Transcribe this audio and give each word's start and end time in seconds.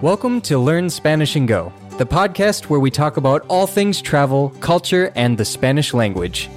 Welcome 0.00 0.40
to 0.42 0.58
Learn 0.58 0.90
Spanish 0.90 1.34
and 1.34 1.48
Go, 1.48 1.72
the 1.96 2.06
podcast 2.06 2.66
where 2.66 2.78
we 2.78 2.88
talk 2.88 3.16
about 3.16 3.44
all 3.48 3.66
things 3.66 4.00
travel, 4.00 4.50
culture, 4.60 5.10
and 5.16 5.36
the 5.36 5.44
Spanish 5.44 5.92
language. 5.92 6.48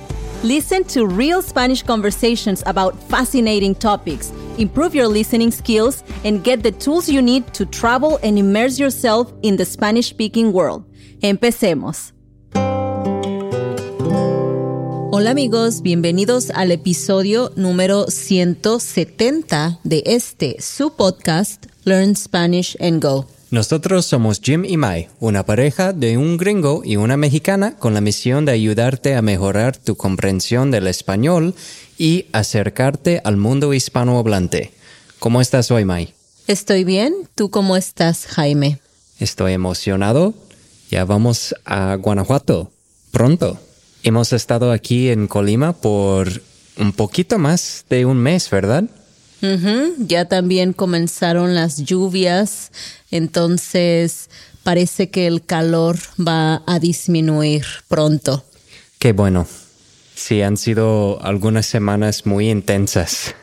Listen 0.44 0.84
to 0.84 1.08
real 1.08 1.42
Spanish 1.42 1.82
conversations 1.82 2.62
about 2.68 2.94
fascinating 3.10 3.74
topics, 3.74 4.30
improve 4.60 4.94
your 4.94 5.08
listening 5.08 5.50
skills, 5.50 6.04
and 6.24 6.44
get 6.44 6.62
the 6.62 6.72
tools 6.72 7.10
you 7.10 7.20
need 7.20 7.52
to 7.56 7.66
travel 7.66 8.20
and 8.22 8.38
immerse 8.38 8.78
yourself 8.78 9.34
in 9.42 9.56
the 9.56 9.66
Spanish 9.66 10.12
speaking 10.12 10.54
world. 10.54 10.86
Empecemos. 11.24 12.12
Hola 15.22 15.30
amigos, 15.30 15.84
bienvenidos 15.84 16.50
al 16.50 16.72
episodio 16.72 17.52
número 17.56 18.08
170 18.08 19.78
de 19.84 20.02
este, 20.08 20.56
su 20.60 20.96
podcast, 20.96 21.64
Learn 21.84 22.16
Spanish 22.16 22.76
and 22.82 23.04
Go. 23.04 23.28
Nosotros 23.52 24.08
somos 24.08 24.42
Jim 24.42 24.66
y 24.66 24.78
Mai, 24.78 25.10
una 25.20 25.46
pareja 25.46 25.94
de 25.94 26.18
un 26.18 26.38
gringo 26.38 26.82
y 26.84 26.96
una 26.96 27.18
mexicana 27.18 27.78
con 27.78 27.94
la 27.94 28.02
misión 28.02 28.46
de 28.46 28.54
ayudarte 28.54 29.14
a 29.14 29.22
mejorar 29.22 29.78
tu 29.78 29.96
comprensión 29.96 30.72
del 30.72 30.88
español 30.88 31.54
y 32.00 32.26
acercarte 32.32 33.22
al 33.24 33.38
mundo 33.38 33.76
hispanohablante. 33.76 34.72
¿Cómo 35.20 35.40
estás 35.40 35.70
hoy, 35.70 35.86
Mai? 35.86 36.16
Estoy 36.48 36.84
bien, 36.84 37.14
¿tú 37.36 37.52
cómo 37.52 37.78
estás, 37.78 38.26
Jaime? 38.26 38.80
Estoy 39.20 39.54
emocionado. 39.54 40.34
Ya 40.90 41.06
vamos 41.06 41.54
a 41.64 41.94
Guanajuato 41.94 42.72
pronto. 43.12 43.60
Hemos 44.04 44.34
estado 44.34 44.72
aquí 44.72 45.10
en 45.10 45.28
Colima 45.28 45.74
por 45.74 46.42
un 46.78 46.92
poquito 46.92 47.38
más 47.38 47.86
de 47.90 48.06
un 48.06 48.18
mes, 48.18 48.50
¿verdad? 48.50 48.86
Ya 49.98 50.26
también 50.26 50.74
comenzaron 50.74 51.56
las 51.56 51.84
lluvias, 51.84 52.72
entonces 53.10 54.30
parece 54.64 55.10
que 55.10 55.26
el 55.26 55.44
calor 55.44 55.98
va 56.20 56.62
a 56.68 56.80
disminuir 56.80 57.66
pronto. 57.88 58.44
Qué 59.00 59.14
bueno. 59.14 59.48
Sí, 60.14 60.44
han 60.44 60.58
sido 60.58 61.24
algunas 61.24 61.66
semanas 61.66 62.28
muy 62.28 62.52
intensas 62.52 63.34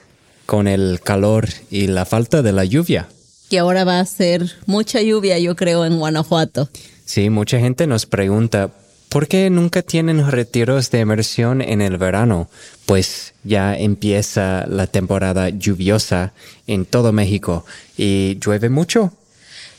con 0.47 0.69
el 0.69 1.01
calor 1.03 1.49
y 1.71 1.89
la 1.89 2.05
falta 2.05 2.43
de 2.43 2.53
la 2.53 2.65
lluvia. 2.65 3.09
Y 3.51 3.57
ahora 3.57 3.85
va 3.85 3.99
a 3.99 4.07
ser 4.07 4.53
mucha 4.67 5.03
lluvia, 5.03 5.39
yo 5.39 5.57
creo, 5.57 5.85
en 5.85 5.99
Guanajuato. 5.99 6.69
Sí, 7.05 7.31
mucha 7.31 7.59
gente 7.59 7.87
nos 7.87 8.07
pregunta, 8.07 8.71
¿por 9.09 9.29
qué 9.29 9.51
nunca 9.51 9.83
tienen 9.83 10.31
retiros 10.31 10.91
de 10.91 11.01
inmersión 11.01 11.63
en 11.63 11.81
el 11.81 11.99
verano? 11.99 12.49
Pues 12.87 13.35
ya 13.45 13.77
empieza 13.77 14.67
la 14.67 14.87
temporada 14.87 15.49
lluviosa 15.49 16.33
en 16.67 16.85
todo 16.85 17.13
México 17.13 17.65
y 17.97 18.39
llueve 18.41 18.69
mucho. 18.69 19.13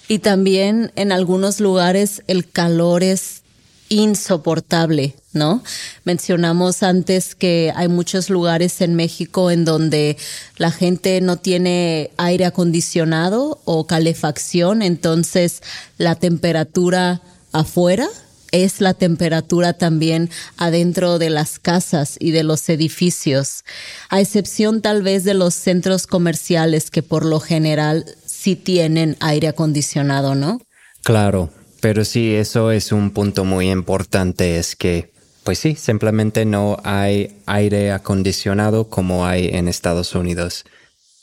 Y 0.07 0.19
también 0.19 0.91
en 0.95 1.11
algunos 1.11 1.59
lugares 1.59 2.23
el 2.27 2.49
calor 2.49 3.03
es 3.03 3.43
insoportable, 3.89 5.15
¿no? 5.33 5.63
Mencionamos 6.03 6.83
antes 6.83 7.35
que 7.35 7.73
hay 7.75 7.87
muchos 7.87 8.29
lugares 8.29 8.81
en 8.81 8.95
México 8.95 9.51
en 9.51 9.65
donde 9.65 10.17
la 10.57 10.71
gente 10.71 11.21
no 11.21 11.37
tiene 11.37 12.11
aire 12.17 12.45
acondicionado 12.45 13.59
o 13.65 13.87
calefacción, 13.87 14.81
entonces 14.81 15.61
la 15.97 16.15
temperatura 16.15 17.21
afuera 17.51 18.07
es 18.51 18.81
la 18.81 18.93
temperatura 18.93 19.73
también 19.73 20.29
adentro 20.57 21.19
de 21.19 21.29
las 21.29 21.59
casas 21.59 22.15
y 22.19 22.31
de 22.31 22.43
los 22.43 22.67
edificios, 22.69 23.63
a 24.09 24.21
excepción 24.21 24.81
tal 24.81 25.01
vez 25.01 25.23
de 25.23 25.33
los 25.33 25.53
centros 25.53 26.07
comerciales 26.07 26.91
que 26.91 27.03
por 27.03 27.25
lo 27.25 27.39
general 27.39 28.05
sí 28.25 28.55
tienen 28.55 29.17
aire 29.19 29.49
acondicionado, 29.49 30.35
¿no? 30.35 30.61
Claro, 31.03 31.49
pero 31.79 32.05
sí, 32.05 32.33
eso 32.33 32.71
es 32.71 32.91
un 32.91 33.11
punto 33.11 33.45
muy 33.45 33.69
importante, 33.69 34.57
es 34.57 34.75
que, 34.75 35.11
pues 35.43 35.59
sí, 35.59 35.75
simplemente 35.75 36.45
no 36.45 36.77
hay 36.83 37.37
aire 37.45 37.91
acondicionado 37.91 38.89
como 38.89 39.25
hay 39.25 39.47
en 39.47 39.67
Estados 39.67 40.15
Unidos. 40.15 40.65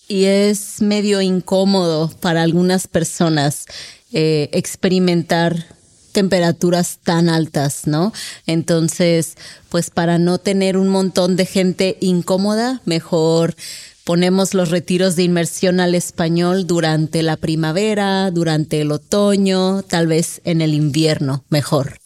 Y 0.08 0.26
es 0.26 0.80
medio 0.80 1.20
incómodo 1.20 2.10
para 2.20 2.42
algunas 2.42 2.86
personas 2.86 3.66
eh, 4.12 4.48
experimentar 4.52 5.75
temperaturas 6.16 6.98
tan 7.04 7.28
altas, 7.28 7.86
¿no? 7.86 8.10
Entonces, 8.46 9.36
pues 9.68 9.90
para 9.90 10.16
no 10.16 10.38
tener 10.38 10.78
un 10.78 10.88
montón 10.88 11.36
de 11.36 11.44
gente 11.44 11.98
incómoda, 12.00 12.80
mejor 12.86 13.54
ponemos 14.02 14.54
los 14.54 14.70
retiros 14.70 15.14
de 15.14 15.24
inmersión 15.24 15.78
al 15.78 15.94
español 15.94 16.66
durante 16.66 17.22
la 17.22 17.36
primavera, 17.36 18.30
durante 18.30 18.80
el 18.80 18.92
otoño, 18.92 19.82
tal 19.82 20.06
vez 20.06 20.40
en 20.44 20.62
el 20.62 20.72
invierno, 20.72 21.44
mejor. 21.50 21.98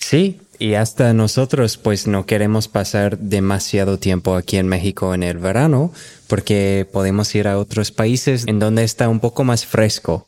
Sí, 0.00 0.40
y 0.58 0.74
hasta 0.74 1.12
nosotros 1.12 1.76
pues 1.76 2.08
no 2.08 2.26
queremos 2.26 2.66
pasar 2.66 3.16
demasiado 3.18 3.96
tiempo 4.00 4.34
aquí 4.34 4.56
en 4.56 4.66
México 4.66 5.14
en 5.14 5.22
el 5.22 5.38
verano 5.38 5.92
porque 6.26 6.84
podemos 6.92 7.32
ir 7.36 7.46
a 7.46 7.58
otros 7.58 7.92
países 7.92 8.42
en 8.48 8.58
donde 8.58 8.82
está 8.82 9.08
un 9.08 9.20
poco 9.20 9.44
más 9.44 9.64
fresco. 9.64 10.26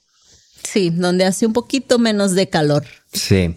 Sí, 0.65 0.91
donde 0.91 1.25
hace 1.25 1.47
un 1.47 1.53
poquito 1.53 1.99
menos 1.99 2.33
de 2.33 2.49
calor. 2.49 2.85
Sí, 3.15 3.57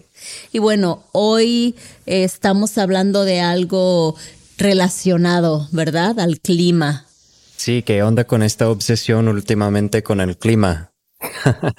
Y 0.52 0.58
bueno, 0.60 1.04
hoy 1.12 1.74
eh, 2.06 2.24
estamos 2.24 2.78
hablando 2.78 3.24
de 3.24 3.40
algo 3.40 4.16
relacionado, 4.56 5.68
¿verdad? 5.72 6.18
Al 6.20 6.40
clima. 6.40 7.06
sí, 7.56 7.82
¿qué 7.82 8.02
onda 8.02 8.24
con 8.24 8.42
esta 8.42 8.68
obsesión 8.70 9.28
últimamente 9.28 10.02
con 10.02 10.20
el 10.20 10.38
clima? 10.38 10.92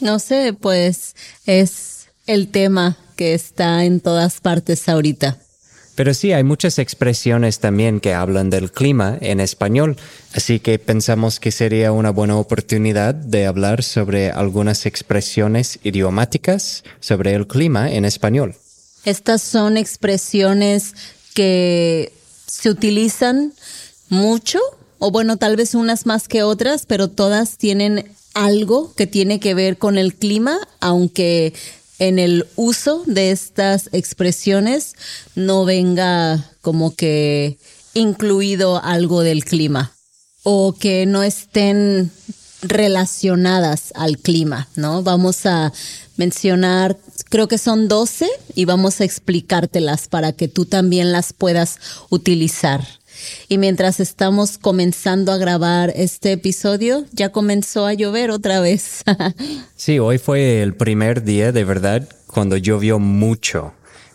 No 0.00 0.20
sé, 0.20 0.52
pues 0.52 1.16
es 1.44 2.06
el 2.28 2.52
tema 2.52 2.96
que 3.16 3.34
está 3.34 3.84
en 3.84 3.98
todas 3.98 4.40
partes 4.40 4.88
ahorita. 4.88 5.38
Pero 5.98 6.14
sí, 6.14 6.32
hay 6.32 6.44
muchas 6.44 6.78
expresiones 6.78 7.58
también 7.58 7.98
que 7.98 8.14
hablan 8.14 8.50
del 8.50 8.70
clima 8.70 9.18
en 9.20 9.40
español, 9.40 9.96
así 10.32 10.60
que 10.60 10.78
pensamos 10.78 11.40
que 11.40 11.50
sería 11.50 11.90
una 11.90 12.10
buena 12.10 12.36
oportunidad 12.36 13.16
de 13.16 13.46
hablar 13.46 13.82
sobre 13.82 14.30
algunas 14.30 14.86
expresiones 14.86 15.80
idiomáticas 15.82 16.84
sobre 17.00 17.34
el 17.34 17.48
clima 17.48 17.90
en 17.90 18.04
español. 18.04 18.54
Estas 19.04 19.42
son 19.42 19.76
expresiones 19.76 20.94
que 21.34 22.12
se 22.46 22.70
utilizan 22.70 23.52
mucho, 24.08 24.60
o 25.00 25.10
bueno, 25.10 25.36
tal 25.36 25.56
vez 25.56 25.74
unas 25.74 26.06
más 26.06 26.28
que 26.28 26.44
otras, 26.44 26.86
pero 26.86 27.08
todas 27.08 27.58
tienen 27.58 28.08
algo 28.34 28.94
que 28.94 29.08
tiene 29.08 29.40
que 29.40 29.54
ver 29.54 29.78
con 29.78 29.98
el 29.98 30.14
clima, 30.14 30.60
aunque 30.78 31.54
en 31.98 32.18
el 32.18 32.46
uso 32.56 33.02
de 33.06 33.30
estas 33.30 33.88
expresiones 33.92 34.94
no 35.34 35.64
venga 35.64 36.50
como 36.60 36.94
que 36.94 37.58
incluido 37.94 38.82
algo 38.82 39.22
del 39.22 39.44
clima 39.44 39.92
o 40.42 40.74
que 40.78 41.06
no 41.06 41.22
estén 41.22 42.10
relacionadas 42.62 43.92
al 43.94 44.18
clima, 44.18 44.68
¿no? 44.76 45.02
Vamos 45.02 45.46
a 45.46 45.72
mencionar, 46.16 46.96
creo 47.28 47.48
que 47.48 47.58
son 47.58 47.88
12 47.88 48.28
y 48.54 48.64
vamos 48.64 49.00
a 49.00 49.04
explicártelas 49.04 50.08
para 50.08 50.32
que 50.32 50.48
tú 50.48 50.64
también 50.64 51.12
las 51.12 51.32
puedas 51.32 51.78
utilizar. 52.08 52.97
Y 53.48 53.58
mientras 53.58 54.00
estamos 54.00 54.58
comenzando 54.58 55.32
a 55.32 55.36
grabar 55.38 55.92
este 55.96 56.32
episodio, 56.32 57.04
ya 57.12 57.30
comenzó 57.30 57.86
a 57.86 57.94
llover 57.94 58.30
otra 58.30 58.60
vez. 58.60 59.02
Sí, 59.76 59.98
hoy 59.98 60.18
fue 60.18 60.62
el 60.62 60.74
primer 60.74 61.22
día 61.22 61.52
de 61.52 61.64
verdad 61.64 62.08
cuando 62.26 62.56
llovió 62.56 62.98
mucho. 62.98 63.72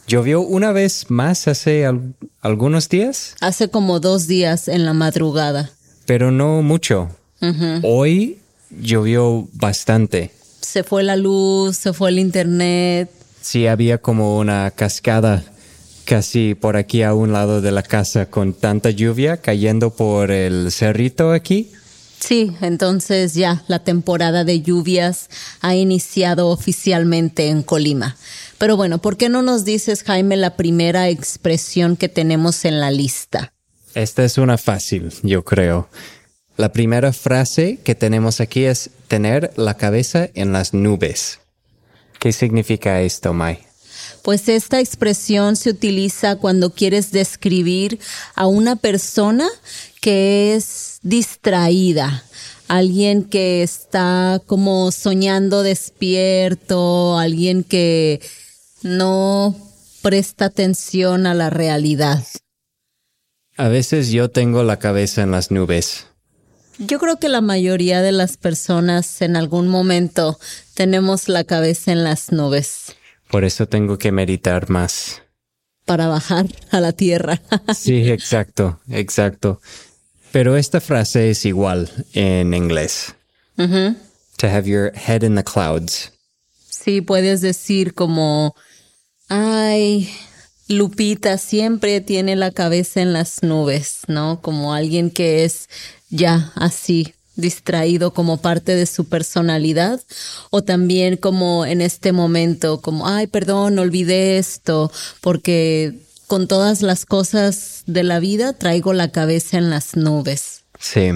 Llovió 0.07 0.41
una 0.41 0.71
vez 0.73 1.05
más 1.09 1.47
hace 1.47 1.85
al- 1.85 2.13
algunos 2.41 2.89
días, 2.89 3.35
Hace 3.39 3.69
como 3.69 3.99
dos 4.01 4.27
días 4.27 4.67
en 4.67 4.85
la 4.85 4.93
madrugada. 4.93 5.71
pero 6.05 6.31
no 6.31 6.61
mucho. 6.61 7.09
Hoy 7.83 8.39
llovió 8.69 9.47
bastante. 9.53 10.31
Se 10.61 10.83
fue 10.83 11.03
la 11.03 11.15
luz, 11.15 11.77
se 11.77 11.93
fue 11.93 12.09
el 12.09 12.19
internet. 12.19 13.09
Sí, 13.41 13.67
había 13.67 13.97
como 13.97 14.37
una 14.37 14.71
cascada 14.71 15.43
casi 16.05 16.55
por 16.55 16.77
aquí 16.77 17.03
a 17.03 17.13
un 17.13 17.31
lado 17.31 17.61
de 17.61 17.71
la 17.71 17.83
casa 17.83 18.27
con 18.27 18.53
tanta 18.53 18.89
lluvia 18.89 19.37
cayendo 19.37 19.91
por 19.91 20.31
el 20.31 20.71
cerrito 20.71 21.31
aquí. 21.31 21.71
Sí, 22.19 22.55
entonces 22.61 23.33
ya 23.33 23.63
la 23.67 23.83
temporada 23.83 24.45
de 24.45 24.61
lluvias 24.61 25.29
ha 25.59 25.75
iniciado 25.75 26.49
oficialmente 26.49 27.49
en 27.49 27.63
Colima. 27.63 28.15
Pero 28.57 28.77
bueno, 28.77 28.99
¿por 28.99 29.17
qué 29.17 29.27
no 29.27 29.41
nos 29.41 29.65
dices, 29.65 30.03
Jaime, 30.03 30.37
la 30.37 30.55
primera 30.55 31.09
expresión 31.09 31.97
que 31.97 32.07
tenemos 32.07 32.63
en 32.63 32.79
la 32.79 32.91
lista? 32.91 33.51
Esta 33.93 34.23
es 34.23 34.37
una 34.37 34.57
fácil, 34.57 35.13
yo 35.21 35.43
creo. 35.43 35.89
La 36.55 36.71
primera 36.71 37.11
frase 37.11 37.79
que 37.83 37.93
tenemos 37.93 38.39
aquí 38.39 38.63
es 38.63 38.91
tener 39.09 39.51
la 39.57 39.75
cabeza 39.75 40.29
en 40.33 40.53
las 40.53 40.73
nubes. 40.73 41.39
¿Qué 42.19 42.31
significa 42.31 43.01
esto, 43.01 43.33
Mai? 43.33 43.59
Pues 44.23 44.47
esta 44.47 44.79
expresión 44.79 45.57
se 45.57 45.69
utiliza 45.69 46.37
cuando 46.37 46.69
quieres 46.69 47.11
describir 47.11 47.99
a 48.35 48.47
una 48.47 48.77
persona 48.77 49.49
que 49.99 50.55
es 50.55 50.99
distraída, 51.01 52.23
alguien 52.69 53.25
que 53.25 53.63
está 53.63 54.41
como 54.45 54.93
soñando 54.93 55.61
despierto, 55.61 57.19
alguien 57.19 57.65
que 57.65 58.21
no 58.81 59.57
presta 60.01 60.45
atención 60.45 61.27
a 61.27 61.33
la 61.33 61.49
realidad. 61.49 62.25
A 63.57 63.67
veces 63.67 64.09
yo 64.09 64.29
tengo 64.29 64.63
la 64.63 64.79
cabeza 64.79 65.21
en 65.21 65.31
las 65.31 65.51
nubes. 65.51 66.07
Yo 66.79 66.97
creo 66.97 67.17
que 67.17 67.27
la 67.27 67.41
mayoría 67.41 68.01
de 68.01 68.13
las 68.13 68.37
personas 68.37 69.21
en 69.21 69.35
algún 69.35 69.67
momento 69.67 70.39
tenemos 70.75 71.27
la 71.27 71.43
cabeza 71.43 71.91
en 71.91 72.05
las 72.05 72.31
nubes. 72.31 72.95
Por 73.33 73.45
eso 73.45 73.65
tengo 73.65 73.97
que 73.97 74.11
meditar 74.11 74.69
más. 74.69 75.23
Para 75.85 76.07
bajar 76.07 76.45
a 76.69 76.79
la 76.79 76.91
tierra. 76.91 77.41
sí, 77.75 78.11
exacto, 78.11 78.79
exacto. 78.87 79.59
Pero 80.31 80.55
esta 80.55 80.79
frase 80.79 81.31
es 81.31 81.43
igual 81.43 81.89
en 82.13 82.53
inglés. 82.53 83.15
To 83.57 84.47
have 84.47 84.69
your 84.69 84.91
head 84.93 85.23
in 85.23 85.33
the 85.33 85.43
clouds. 85.43 86.11
Sí, 86.69 87.01
puedes 87.01 87.41
decir 87.41 87.95
como, 87.95 88.53
ay, 89.29 90.11
Lupita 90.67 91.39
siempre 91.39 92.01
tiene 92.01 92.35
la 92.35 92.51
cabeza 92.51 93.01
en 93.01 93.13
las 93.13 93.41
nubes, 93.41 94.01
¿no? 94.07 94.41
Como 94.43 94.75
alguien 94.75 95.09
que 95.09 95.43
es 95.43 95.69
ya 96.11 96.51
así 96.53 97.15
distraído 97.35 98.13
como 98.13 98.37
parte 98.37 98.75
de 98.75 98.85
su 98.85 99.05
personalidad 99.05 100.01
o 100.49 100.63
también 100.63 101.17
como 101.17 101.65
en 101.65 101.81
este 101.81 102.11
momento 102.11 102.79
como 102.79 103.07
ay 103.07 103.27
perdón 103.27 103.79
olvidé 103.79 104.37
esto 104.37 104.91
porque 105.21 105.97
con 106.27 106.47
todas 106.47 106.81
las 106.81 107.05
cosas 107.05 107.83
de 107.85 108.03
la 108.03 108.19
vida 108.19 108.53
traigo 108.53 108.93
la 108.93 109.11
cabeza 109.11 109.57
en 109.57 109.69
las 109.69 109.95
nubes. 109.95 110.63
Sí. 110.79 111.11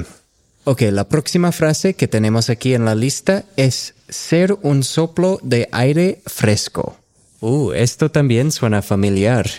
Ok, 0.64 0.82
la 0.92 1.08
próxima 1.08 1.52
frase 1.52 1.94
que 1.94 2.08
tenemos 2.08 2.50
aquí 2.50 2.74
en 2.74 2.86
la 2.86 2.94
lista 2.94 3.46
es 3.56 3.96
ser 4.10 4.58
un 4.62 4.84
soplo 4.84 5.40
de 5.42 5.70
aire 5.72 6.22
fresco. 6.26 6.98
Uh, 7.40 7.72
esto 7.72 8.12
también 8.12 8.52
suena 8.52 8.82
familiar. 8.82 9.50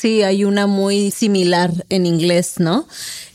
Sí, 0.00 0.22
hay 0.22 0.44
una 0.44 0.68
muy 0.68 1.10
similar 1.10 1.72
en 1.88 2.06
inglés, 2.06 2.54
¿no? 2.58 2.86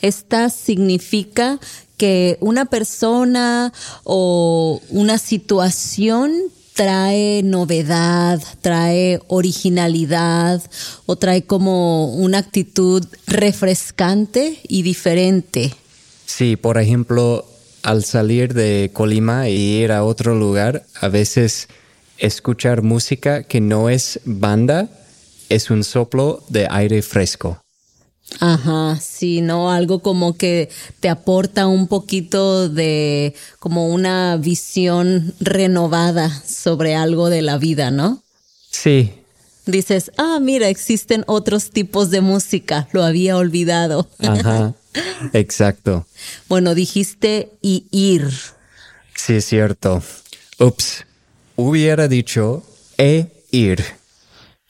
Esta 0.01 0.49
significa 0.49 1.59
que 1.97 2.37
una 2.39 2.63
persona 2.63 3.73
o 4.05 4.81
una 4.89 5.17
situación 5.17 6.31
trae 6.73 7.43
novedad, 7.43 8.41
trae 8.61 9.19
originalidad 9.27 10.61
o 11.05 11.17
trae 11.17 11.43
como 11.43 12.13
una 12.13 12.37
actitud 12.37 13.05
refrescante 13.27 14.61
y 14.65 14.83
diferente. 14.83 15.73
Sí, 16.25 16.55
por 16.55 16.77
ejemplo, 16.77 17.45
al 17.81 18.05
salir 18.05 18.53
de 18.53 18.89
Colima 18.93 19.49
y 19.49 19.81
ir 19.81 19.91
a 19.91 20.05
otro 20.05 20.33
lugar, 20.33 20.85
a 21.01 21.09
veces 21.09 21.67
escuchar 22.17 22.83
música 22.83 23.43
que 23.43 23.59
no 23.59 23.89
es 23.89 24.21
banda 24.23 24.87
es 25.53 25.69
un 25.69 25.83
soplo 25.83 26.43
de 26.49 26.67
aire 26.69 27.01
fresco. 27.01 27.63
Ajá, 28.39 28.99
sí, 28.99 29.41
¿no? 29.41 29.71
Algo 29.71 29.99
como 29.99 30.35
que 30.37 30.69
te 30.99 31.09
aporta 31.09 31.67
un 31.67 31.87
poquito 31.87 32.69
de 32.69 33.35
como 33.59 33.87
una 33.87 34.37
visión 34.37 35.33
renovada 35.39 36.29
sobre 36.45 36.95
algo 36.95 37.29
de 37.29 37.41
la 37.41 37.57
vida, 37.57 37.91
¿no? 37.91 38.23
Sí. 38.71 39.13
Dices, 39.65 40.11
ah, 40.17 40.39
mira, 40.41 40.67
existen 40.67 41.23
otros 41.27 41.69
tipos 41.69 42.09
de 42.09 42.21
música, 42.21 42.87
lo 42.91 43.03
había 43.03 43.37
olvidado. 43.37 44.09
Ajá, 44.19 44.73
exacto. 45.33 46.05
Bueno, 46.49 46.75
dijiste 46.75 47.51
y 47.61 47.85
ir. 47.91 48.29
Sí, 49.15 49.35
es 49.35 49.45
cierto. 49.45 50.01
Ups, 50.59 51.05
hubiera 51.55 52.07
dicho 52.07 52.63
e 52.97 53.27
ir. 53.51 53.83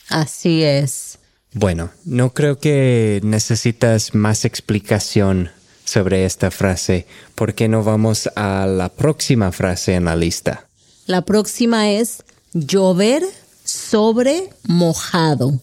Así 0.10 0.64
es. 0.64 1.20
Bueno, 1.54 1.92
no 2.04 2.34
creo 2.34 2.60
que 2.60 3.20
necesitas 3.24 4.16
más 4.16 4.44
explicación 4.46 5.52
sobre 5.86 6.26
esta 6.26 6.50
frase. 6.50 7.06
¿Por 7.36 7.54
qué 7.54 7.68
no 7.68 7.84
vamos 7.84 8.30
a 8.36 8.66
la 8.66 8.90
próxima 8.90 9.52
frase 9.52 9.94
en 9.94 10.06
la 10.06 10.16
lista? 10.16 10.68
La 11.06 11.22
próxima 11.22 11.92
es 11.92 12.24
llover 12.54 13.24
sobre 13.64 14.50
mojado. 14.64 15.60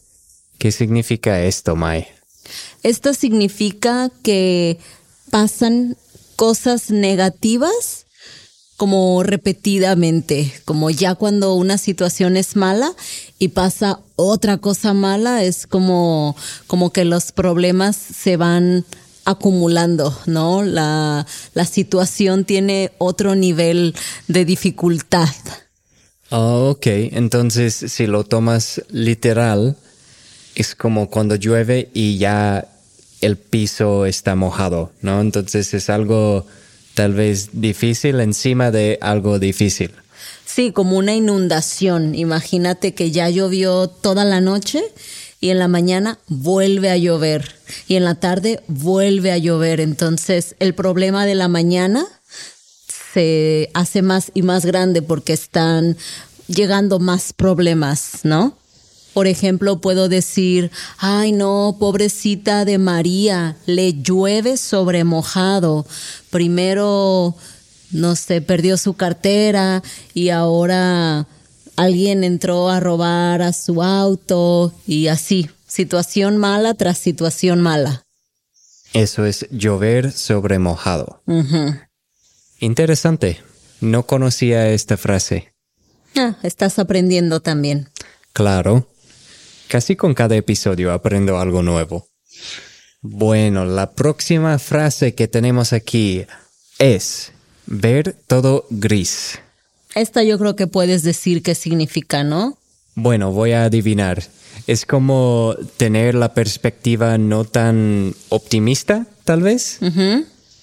¿Qué 0.58 0.70
significa 0.70 1.42
esto, 1.42 1.74
Mai? 1.74 2.06
Esto 2.82 3.14
significa 3.14 4.10
que 4.22 4.78
pasan 5.30 5.96
cosas 6.36 6.90
negativas 6.90 7.99
como 8.80 9.22
repetidamente, 9.22 10.54
como 10.64 10.88
ya 10.88 11.14
cuando 11.14 11.52
una 11.52 11.76
situación 11.76 12.38
es 12.38 12.56
mala 12.56 12.94
y 13.38 13.48
pasa 13.48 14.00
otra 14.16 14.56
cosa 14.56 14.94
mala, 14.94 15.44
es 15.44 15.66
como, 15.66 16.34
como 16.66 16.90
que 16.90 17.04
los 17.04 17.30
problemas 17.30 17.94
se 17.94 18.38
van 18.38 18.86
acumulando, 19.26 20.18
¿no? 20.24 20.62
La, 20.62 21.26
la 21.52 21.66
situación 21.66 22.46
tiene 22.46 22.92
otro 22.96 23.34
nivel 23.34 23.94
de 24.28 24.46
dificultad. 24.46 25.28
Oh, 26.30 26.70
ok, 26.70 26.86
entonces 26.86 27.74
si 27.74 28.06
lo 28.06 28.24
tomas 28.24 28.80
literal, 28.88 29.76
es 30.54 30.74
como 30.74 31.10
cuando 31.10 31.34
llueve 31.34 31.90
y 31.92 32.16
ya 32.16 32.66
el 33.20 33.36
piso 33.36 34.06
está 34.06 34.36
mojado, 34.36 34.90
¿no? 35.02 35.20
Entonces 35.20 35.74
es 35.74 35.90
algo 35.90 36.46
tal 36.94 37.14
vez 37.14 37.50
difícil 37.52 38.20
encima 38.20 38.70
de 38.70 38.98
algo 39.00 39.38
difícil. 39.38 39.92
Sí, 40.44 40.72
como 40.72 40.96
una 40.96 41.14
inundación. 41.14 42.14
Imagínate 42.14 42.94
que 42.94 43.10
ya 43.10 43.30
llovió 43.30 43.88
toda 43.88 44.24
la 44.24 44.40
noche 44.40 44.82
y 45.40 45.50
en 45.50 45.58
la 45.58 45.68
mañana 45.68 46.18
vuelve 46.26 46.90
a 46.90 46.96
llover 46.96 47.54
y 47.88 47.94
en 47.94 48.04
la 48.04 48.16
tarde 48.16 48.60
vuelve 48.66 49.32
a 49.32 49.38
llover. 49.38 49.80
Entonces 49.80 50.56
el 50.58 50.74
problema 50.74 51.24
de 51.24 51.34
la 51.34 51.48
mañana 51.48 52.04
se 53.14 53.70
hace 53.74 54.02
más 54.02 54.30
y 54.34 54.42
más 54.42 54.66
grande 54.66 55.02
porque 55.02 55.32
están 55.32 55.96
llegando 56.46 56.98
más 56.98 57.32
problemas, 57.32 58.20
¿no? 58.24 58.56
Por 59.20 59.26
ejemplo, 59.26 59.82
puedo 59.82 60.08
decir, 60.08 60.70
ay 60.96 61.32
no, 61.32 61.76
pobrecita 61.78 62.64
de 62.64 62.78
María, 62.78 63.58
le 63.66 63.92
llueve 63.92 64.56
sobre 64.56 65.04
mojado. 65.04 65.84
Primero, 66.30 67.36
no 67.90 68.16
sé, 68.16 68.40
perdió 68.40 68.78
su 68.78 68.94
cartera 68.94 69.82
y 70.14 70.30
ahora 70.30 71.26
alguien 71.76 72.24
entró 72.24 72.70
a 72.70 72.80
robar 72.80 73.42
a 73.42 73.52
su 73.52 73.82
auto 73.82 74.72
y 74.86 75.08
así, 75.08 75.50
situación 75.66 76.38
mala 76.38 76.72
tras 76.72 76.96
situación 76.96 77.60
mala. 77.60 78.02
Eso 78.94 79.26
es 79.26 79.46
llover 79.50 80.12
sobre 80.12 80.58
mojado. 80.58 81.22
Interesante. 82.58 83.42
No 83.82 84.06
conocía 84.06 84.70
esta 84.70 84.96
frase. 84.96 85.52
Ah, 86.16 86.36
estás 86.42 86.78
aprendiendo 86.78 87.40
también. 87.40 87.90
Claro. 88.32 88.86
Casi 89.70 89.94
con 89.94 90.14
cada 90.14 90.34
episodio 90.34 90.92
aprendo 90.92 91.38
algo 91.38 91.62
nuevo. 91.62 92.08
Bueno, 93.02 93.64
la 93.64 93.92
próxima 93.92 94.58
frase 94.58 95.14
que 95.14 95.28
tenemos 95.28 95.72
aquí 95.72 96.26
es 96.80 97.30
ver 97.66 98.16
todo 98.26 98.66
gris. 98.68 99.38
Esta 99.94 100.24
yo 100.24 100.40
creo 100.40 100.56
que 100.56 100.66
puedes 100.66 101.04
decir 101.04 101.44
qué 101.44 101.54
significa, 101.54 102.24
¿no? 102.24 102.58
Bueno, 102.96 103.30
voy 103.30 103.52
a 103.52 103.62
adivinar. 103.62 104.24
Es 104.66 104.84
como 104.86 105.54
tener 105.76 106.16
la 106.16 106.34
perspectiva 106.34 107.16
no 107.16 107.44
tan 107.44 108.12
optimista, 108.28 109.06
tal 109.22 109.42
vez. 109.42 109.78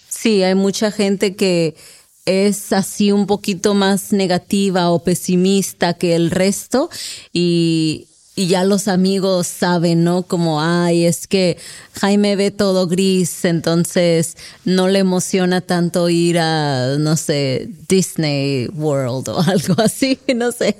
Sí, 0.09 0.43
hay 0.43 0.55
mucha 0.55 0.91
gente 0.91 1.37
que 1.37 1.77
es 2.25 2.73
así 2.73 3.13
un 3.13 3.25
poquito 3.25 3.73
más 3.73 4.11
negativa 4.11 4.89
o 4.89 5.01
pesimista 5.01 5.93
que 5.93 6.13
el 6.13 6.29
resto 6.29 6.89
y 7.31 8.07
y 8.37 8.45
ya 8.45 8.63
los 8.63 8.87
amigos 8.87 9.47
saben, 9.47 10.03
¿no? 10.03 10.21
Como, 10.21 10.61
ay, 10.61 11.05
es 11.05 11.25
que 11.25 11.57
Jaime 11.93 12.35
ve 12.35 12.51
todo 12.51 12.85
gris, 12.85 13.45
entonces 13.45 14.37
no 14.63 14.87
le 14.89 14.99
emociona 14.99 15.61
tanto 15.61 16.07
ir 16.07 16.37
a, 16.37 16.97
no 16.99 17.17
sé, 17.17 17.67
Disney 17.89 18.67
World 18.67 19.29
o 19.29 19.41
algo 19.47 19.73
así, 19.79 20.19
no 20.35 20.51
sé. 20.51 20.77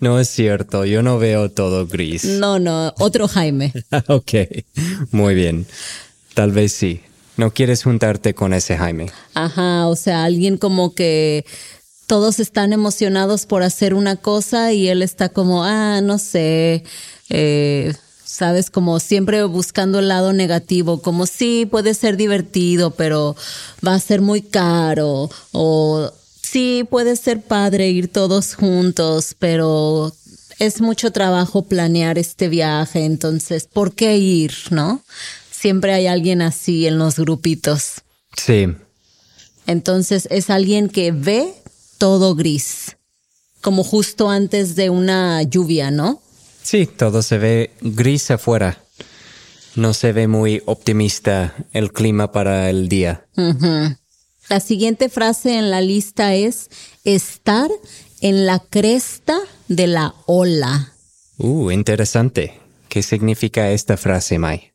No 0.00 0.20
es 0.20 0.28
cierto, 0.28 0.84
yo 0.84 1.02
no 1.02 1.18
veo 1.18 1.50
todo 1.50 1.86
gris. 1.86 2.24
No, 2.24 2.58
no, 2.58 2.92
otro 2.98 3.26
Jaime. 3.26 3.72
ok, 4.08 4.30
muy 5.10 5.34
bien. 5.34 5.66
Tal 6.34 6.52
vez 6.52 6.74
sí. 6.74 7.00
No 7.38 7.50
quieres 7.50 7.82
juntarte 7.82 8.34
con 8.34 8.52
ese 8.52 8.76
Jaime. 8.76 9.10
Ajá, 9.32 9.86
o 9.86 9.96
sea, 9.96 10.24
alguien 10.24 10.58
como 10.58 10.94
que 10.94 11.46
todos 12.12 12.40
están 12.40 12.74
emocionados 12.74 13.46
por 13.46 13.62
hacer 13.62 13.94
una 13.94 14.16
cosa 14.16 14.74
y 14.74 14.86
él 14.88 15.00
está 15.00 15.30
como, 15.30 15.64
ah, 15.64 16.02
no 16.02 16.18
sé, 16.18 16.84
eh, 17.30 17.94
sabes, 18.22 18.68
como 18.68 19.00
siempre 19.00 19.42
buscando 19.44 19.98
el 19.98 20.08
lado 20.08 20.34
negativo, 20.34 21.00
como 21.00 21.24
sí, 21.24 21.64
puede 21.64 21.94
ser 21.94 22.18
divertido, 22.18 22.90
pero 22.90 23.34
va 23.82 23.94
a 23.94 23.98
ser 23.98 24.20
muy 24.20 24.42
caro, 24.42 25.30
o 25.52 26.12
sí, 26.42 26.86
puede 26.90 27.16
ser 27.16 27.40
padre 27.40 27.88
ir 27.88 28.08
todos 28.08 28.56
juntos, 28.56 29.34
pero 29.38 30.12
es 30.58 30.82
mucho 30.82 31.12
trabajo 31.12 31.62
planear 31.62 32.18
este 32.18 32.50
viaje, 32.50 33.06
entonces, 33.06 33.66
¿por 33.72 33.94
qué 33.94 34.18
ir, 34.18 34.52
no? 34.68 35.02
Siempre 35.50 35.94
hay 35.94 36.08
alguien 36.08 36.42
así 36.42 36.86
en 36.86 36.98
los 36.98 37.16
grupitos. 37.16 38.02
Sí. 38.36 38.66
Entonces 39.66 40.28
es 40.30 40.50
alguien 40.50 40.90
que 40.90 41.12
ve 41.12 41.54
todo 42.02 42.34
gris, 42.34 42.96
como 43.60 43.84
justo 43.84 44.28
antes 44.28 44.74
de 44.74 44.90
una 44.90 45.40
lluvia, 45.44 45.92
¿no? 45.92 46.20
Sí, 46.60 46.86
todo 46.86 47.22
se 47.22 47.38
ve 47.38 47.70
gris 47.80 48.32
afuera. 48.32 48.82
No 49.76 49.94
se 49.94 50.10
ve 50.10 50.26
muy 50.26 50.64
optimista 50.66 51.54
el 51.72 51.92
clima 51.92 52.32
para 52.32 52.70
el 52.70 52.88
día. 52.88 53.24
La 53.36 54.58
siguiente 54.58 55.10
frase 55.10 55.56
en 55.56 55.70
la 55.70 55.80
lista 55.80 56.34
es 56.34 56.70
estar 57.04 57.70
en 58.20 58.46
la 58.46 58.58
cresta 58.58 59.38
de 59.68 59.86
la 59.86 60.12
ola. 60.26 60.94
Uh, 61.38 61.70
interesante. 61.70 62.58
¿Qué 62.88 63.04
significa 63.04 63.70
esta 63.70 63.96
frase, 63.96 64.40
Mai? 64.40 64.71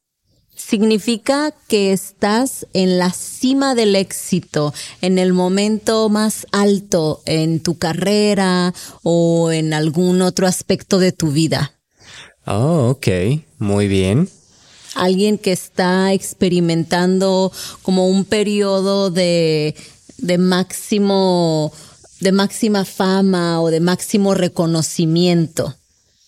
Significa 0.70 1.54
que 1.70 1.94
estás 1.94 2.68
en 2.74 2.98
la 2.98 3.12
cima 3.12 3.74
del 3.74 3.96
éxito, 3.96 4.74
en 5.00 5.18
el 5.18 5.32
momento 5.32 6.10
más 6.10 6.46
alto 6.52 7.22
en 7.26 7.62
tu 7.62 7.78
carrera 7.78 8.74
o 9.02 9.50
en 9.54 9.74
algún 9.74 10.22
otro 10.22 10.46
aspecto 10.46 11.00
de 11.00 11.14
tu 11.14 11.32
vida. 11.32 11.72
Oh, 12.46 12.90
ok, 12.90 13.08
muy 13.60 13.88
bien. 13.88 14.30
Alguien 14.94 15.38
que 15.38 15.54
está 15.54 16.12
experimentando 16.12 17.50
como 17.82 18.10
un 18.10 18.26
periodo 18.26 19.10
de, 19.10 19.74
de 20.18 20.38
máximo, 20.38 21.72
de 22.20 22.34
máxima 22.34 22.84
fama 22.84 23.62
o 23.62 23.70
de 23.70 23.80
máximo 23.80 24.34
reconocimiento. 24.34 25.78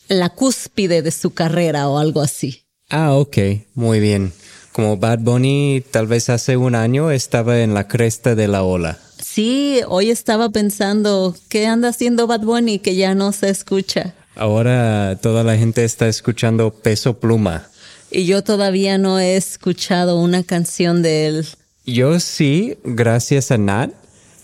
La 0.07 0.29
cúspide 0.29 1.01
de 1.01 1.11
su 1.11 1.31
carrera 1.31 1.89
o 1.89 1.97
algo 1.97 2.21
así. 2.21 2.68
Ah, 2.89 3.13
ok, 3.13 3.37
muy 3.75 3.99
bien. 3.99 4.33
Como 4.71 4.97
Bad 4.97 5.19
Bunny 5.19 5.83
tal 5.91 6.07
vez 6.07 6.29
hace 6.29 6.57
un 6.57 6.73
año 6.73 7.11
estaba 7.11 7.61
en 7.61 7.73
la 7.73 7.87
cresta 7.87 8.33
de 8.33 8.47
la 8.47 8.63
ola. 8.63 8.97
Sí, 9.21 9.81
hoy 9.87 10.09
estaba 10.09 10.49
pensando, 10.49 11.35
¿qué 11.49 11.67
anda 11.67 11.89
haciendo 11.89 12.25
Bad 12.25 12.41
Bunny 12.41 12.79
que 12.79 12.95
ya 12.95 13.13
no 13.13 13.31
se 13.31 13.49
escucha? 13.49 14.15
Ahora 14.35 15.19
toda 15.21 15.43
la 15.43 15.55
gente 15.57 15.83
está 15.83 16.07
escuchando 16.07 16.71
Peso 16.71 17.19
Pluma. 17.19 17.67
Y 18.09 18.25
yo 18.25 18.43
todavía 18.43 18.97
no 18.97 19.19
he 19.19 19.35
escuchado 19.35 20.19
una 20.19 20.43
canción 20.43 21.03
de 21.03 21.27
él. 21.27 21.47
Yo 21.85 22.19
sí, 22.19 22.77
gracias 22.83 23.51
a 23.51 23.57
Nat, 23.57 23.91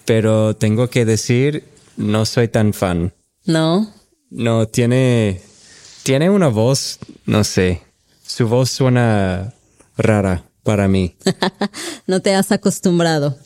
pero 0.05 0.55
tengo 0.55 0.89
que 0.89 1.05
decir, 1.05 1.63
no 1.97 2.25
soy 2.25 2.47
tan 2.47 2.73
fan. 2.73 3.13
¿No? 3.45 3.91
No, 4.29 4.67
tiene, 4.67 5.41
tiene 6.03 6.29
una 6.29 6.49
voz, 6.49 6.99
no 7.25 7.43
sé, 7.43 7.81
su 8.25 8.47
voz 8.47 8.69
suena 8.69 9.53
rara 9.97 10.43
para 10.63 10.87
mí. 10.87 11.15
no 12.07 12.21
te 12.21 12.33
has 12.33 12.51
acostumbrado. 12.51 13.37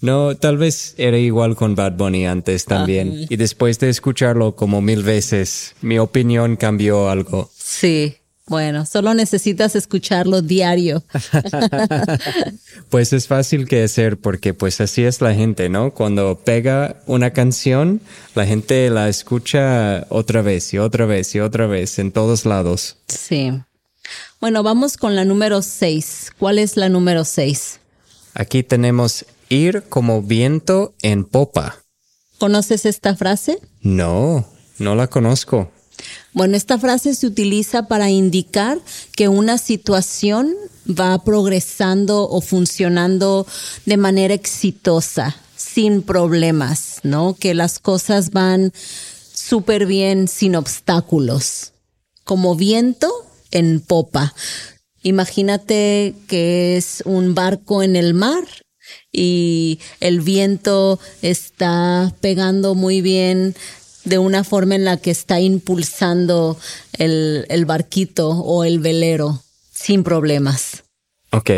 No, 0.00 0.36
tal 0.36 0.58
vez 0.58 0.94
era 0.96 1.18
igual 1.18 1.56
con 1.56 1.74
Bad 1.74 1.96
Bunny 1.96 2.26
antes 2.26 2.64
también. 2.64 3.26
Y 3.28 3.36
después 3.36 3.80
de 3.80 3.88
escucharlo 3.88 4.54
como 4.54 4.80
mil 4.80 5.02
veces, 5.02 5.74
mi 5.80 5.98
opinión 5.98 6.56
cambió 6.56 7.10
algo. 7.10 7.50
Sí, 7.56 8.16
bueno, 8.48 8.86
solo 8.86 9.12
necesitas 9.12 9.76
escucharlo 9.76 10.40
diario. 10.40 11.02
pues 12.90 13.12
es 13.12 13.26
fácil 13.26 13.68
que 13.68 13.82
hacer 13.82 14.18
porque 14.18 14.54
pues 14.54 14.80
así 14.80 15.04
es 15.04 15.20
la 15.20 15.34
gente, 15.34 15.68
¿no? 15.68 15.92
Cuando 15.92 16.38
pega 16.44 17.00
una 17.06 17.32
canción, 17.32 18.00
la 18.34 18.46
gente 18.46 18.88
la 18.90 19.08
escucha 19.08 20.06
otra 20.08 20.42
vez 20.42 20.72
y 20.72 20.78
otra 20.78 21.06
vez 21.06 21.34
y 21.34 21.40
otra 21.40 21.66
vez 21.66 21.98
en 21.98 22.12
todos 22.12 22.46
lados. 22.46 22.96
Sí. 23.08 23.52
Bueno, 24.40 24.62
vamos 24.62 24.96
con 24.96 25.16
la 25.16 25.24
número 25.24 25.62
seis. 25.62 26.30
¿Cuál 26.38 26.60
es 26.60 26.76
la 26.76 26.88
número 26.88 27.24
seis? 27.24 27.80
Aquí 28.34 28.62
tenemos 28.62 29.26
ir 29.48 29.82
como 29.88 30.22
viento 30.22 30.94
en 31.02 31.24
popa. 31.24 31.78
¿Conoces 32.38 32.86
esta 32.86 33.16
frase? 33.16 33.58
No, 33.80 34.46
no 34.78 34.94
la 34.94 35.08
conozco. 35.08 35.72
Bueno, 36.32 36.56
esta 36.56 36.78
frase 36.78 37.16
se 37.16 37.26
utiliza 37.26 37.88
para 37.88 38.10
indicar 38.10 38.78
que 39.16 39.26
una 39.26 39.58
situación 39.58 40.54
va 40.88 41.18
progresando 41.24 42.28
o 42.30 42.40
funcionando 42.40 43.44
de 43.86 43.96
manera 43.96 44.34
exitosa, 44.34 45.34
sin 45.56 46.02
problemas, 46.02 47.00
¿no? 47.02 47.34
Que 47.34 47.54
las 47.54 47.80
cosas 47.80 48.30
van 48.30 48.72
súper 49.34 49.86
bien 49.86 50.28
sin 50.28 50.54
obstáculos. 50.54 51.72
Como 52.22 52.54
viento 52.54 53.27
en 53.50 53.80
popa. 53.80 54.34
Imagínate 55.02 56.14
que 56.26 56.76
es 56.76 57.02
un 57.06 57.34
barco 57.34 57.82
en 57.82 57.96
el 57.96 58.14
mar 58.14 58.44
y 59.12 59.78
el 60.00 60.20
viento 60.20 60.98
está 61.22 62.12
pegando 62.20 62.74
muy 62.74 63.00
bien 63.00 63.54
de 64.04 64.18
una 64.18 64.44
forma 64.44 64.74
en 64.74 64.84
la 64.84 64.96
que 64.96 65.10
está 65.10 65.40
impulsando 65.40 66.58
el, 66.94 67.46
el 67.48 67.64
barquito 67.64 68.30
o 68.30 68.64
el 68.64 68.78
velero 68.78 69.42
sin 69.72 70.02
problemas. 70.02 70.84
Ok. 71.32 71.50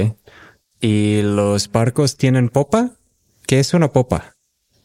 ¿Y 0.80 1.22
los 1.22 1.70
barcos 1.70 2.16
tienen 2.16 2.48
popa? 2.48 2.92
¿Qué 3.46 3.60
es 3.60 3.74
una 3.74 3.92
popa? 3.92 4.32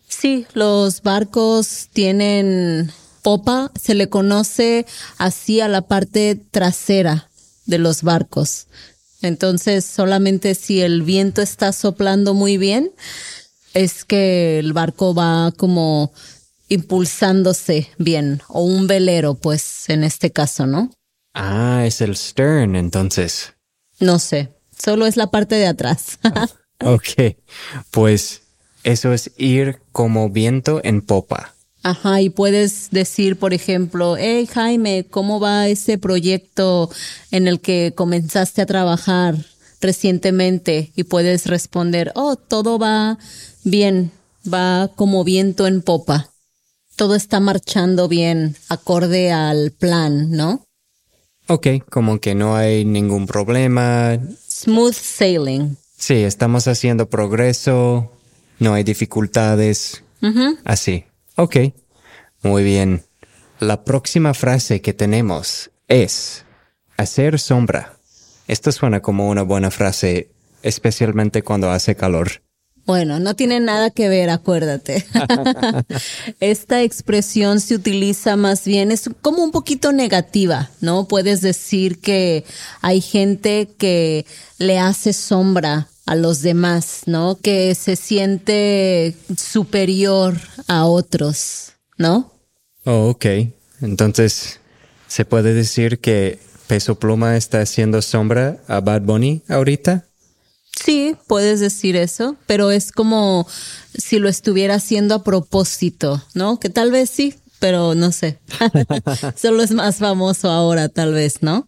Sí, 0.08 0.46
los 0.54 1.02
barcos 1.02 1.90
tienen 1.92 2.92
popa, 3.26 3.72
se 3.74 3.96
le 3.96 4.08
conoce 4.08 4.86
así 5.18 5.60
a 5.60 5.68
la 5.68 5.82
parte 5.82 6.40
trasera 6.52 7.28
de 7.66 7.80
los 7.80 8.04
barcos. 8.04 8.68
Entonces, 9.24 9.84
solamente 9.84 10.54
si 10.54 10.82
el 10.82 11.02
viento 11.02 11.42
está 11.42 11.74
soplando 11.74 12.36
muy 12.36 12.58
bien, 12.58 12.92
es 13.74 14.06
que 14.06 14.60
el 14.60 14.74
barco 14.74 15.16
va 15.16 15.52
como 15.58 16.14
impulsándose 16.68 17.90
bien, 17.98 18.44
o 18.48 18.62
un 18.62 18.86
velero, 18.86 19.34
pues, 19.34 19.90
en 19.90 20.04
este 20.04 20.32
caso, 20.32 20.68
¿no? 20.68 20.92
Ah, 21.34 21.82
es 21.84 22.02
el 22.02 22.16
stern, 22.16 22.76
entonces. 22.76 23.54
No 24.00 24.20
sé, 24.20 24.54
solo 24.78 25.08
es 25.08 25.18
la 25.18 25.32
parte 25.32 25.56
de 25.56 25.66
atrás. 25.66 26.20
ok, 26.84 27.36
pues 27.90 28.44
eso 28.84 29.14
es 29.14 29.32
ir 29.36 29.82
como 29.92 30.30
viento 30.30 30.80
en 30.84 31.02
popa. 31.02 31.55
Ajá, 31.86 32.20
y 32.20 32.32
puedes 32.32 32.90
decir, 32.90 33.38
por 33.38 33.54
ejemplo, 33.54 34.18
hey 34.18 34.48
Jaime, 34.52 35.06
¿cómo 35.08 35.40
va 35.40 35.68
ese 35.68 36.00
proyecto 36.00 36.90
en 37.30 37.48
el 37.48 37.60
que 37.60 37.94
comenzaste 37.94 38.64
a 38.64 38.66
trabajar 38.66 39.36
recientemente? 39.82 40.92
Y 40.96 41.04
puedes 41.04 41.46
responder, 41.46 42.12
oh, 42.16 42.38
todo 42.38 42.80
va 42.80 43.20
bien, 43.64 44.10
va 44.52 44.90
como 44.96 45.24
viento 45.24 45.68
en 45.68 45.84
popa. 45.84 46.32
Todo 46.96 47.14
está 47.14 47.40
marchando 47.40 48.08
bien, 48.08 48.56
acorde 48.68 49.32
al 49.32 49.70
plan, 49.70 50.32
¿no? 50.32 50.66
Ok, 51.46 51.68
como 51.92 52.20
que 52.20 52.34
no 52.34 52.56
hay 52.56 52.84
ningún 52.84 53.28
problema. 53.28 54.18
Smooth 54.50 54.96
sailing. 54.96 55.78
Sí, 55.96 56.16
estamos 56.16 56.68
haciendo 56.68 57.08
progreso, 57.12 58.12
no 58.58 58.74
hay 58.74 58.84
dificultades. 58.84 60.02
Así. 60.64 61.06
Ok, 61.38 61.58
muy 62.44 62.64
bien. 62.64 63.04
La 63.60 63.84
próxima 63.84 64.34
frase 64.34 64.82
que 64.82 64.94
tenemos 64.94 65.70
es 65.88 66.46
hacer 66.98 67.40
sombra. 67.40 67.98
Esto 68.48 68.72
suena 68.72 69.02
como 69.02 69.30
una 69.30 69.42
buena 69.42 69.70
frase, 69.72 70.32
especialmente 70.62 71.44
cuando 71.44 71.72
hace 71.72 71.96
calor. 71.96 72.42
Bueno, 72.86 73.20
no 73.20 73.36
tiene 73.36 73.60
nada 73.60 73.90
que 73.90 74.08
ver, 74.08 74.30
acuérdate. 74.30 75.06
Esta 76.40 76.84
expresión 76.84 77.60
se 77.60 77.76
utiliza 77.76 78.36
más 78.36 78.64
bien, 78.64 78.92
es 78.92 79.10
como 79.22 79.44
un 79.44 79.52
poquito 79.52 79.92
negativa, 79.92 80.70
¿no? 80.82 81.08
Puedes 81.08 81.42
decir 81.42 82.00
que 82.00 82.46
hay 82.82 83.02
gente 83.02 83.68
que 83.78 84.26
le 84.60 84.78
hace 84.78 85.14
sombra 85.14 85.90
a 86.06 86.16
los 86.16 86.42
demás, 86.42 87.02
¿no? 87.06 87.38
Que 87.42 87.76
se 87.76 87.96
siente 87.96 89.16
superior 89.38 90.40
a 90.68 90.86
otros, 90.86 91.74
¿no? 91.98 92.32
Oh, 92.86 93.10
ok. 93.10 93.26
Entonces, 93.82 94.60
¿se 95.08 95.26
puede 95.26 95.54
decir 95.54 96.00
que 96.00 96.40
Peso 96.68 96.96
Pluma 96.96 97.38
está 97.38 97.62
haciendo 97.62 98.02
sombra 98.02 98.58
a 98.68 98.80
Bad 98.80 99.02
Bunny 99.02 99.42
ahorita? 99.48 100.06
Sí, 100.84 101.16
puedes 101.28 101.60
decir 101.60 101.96
eso, 101.96 102.36
pero 102.48 102.70
es 102.70 102.92
como 102.92 103.48
si 103.98 104.20
lo 104.20 104.30
estuviera 104.30 104.76
haciendo 104.76 105.16
a 105.16 105.24
propósito, 105.24 106.22
¿no? 106.34 106.60
Que 106.60 106.70
tal 106.70 106.92
vez 106.92 107.10
sí, 107.10 107.36
pero 107.60 107.96
no 107.96 108.12
sé. 108.12 108.40
Solo 109.36 109.64
es 109.64 109.72
más 109.72 109.98
famoso 109.98 110.50
ahora, 110.50 110.90
tal 110.90 111.14
vez, 111.14 111.42
¿no? 111.42 111.68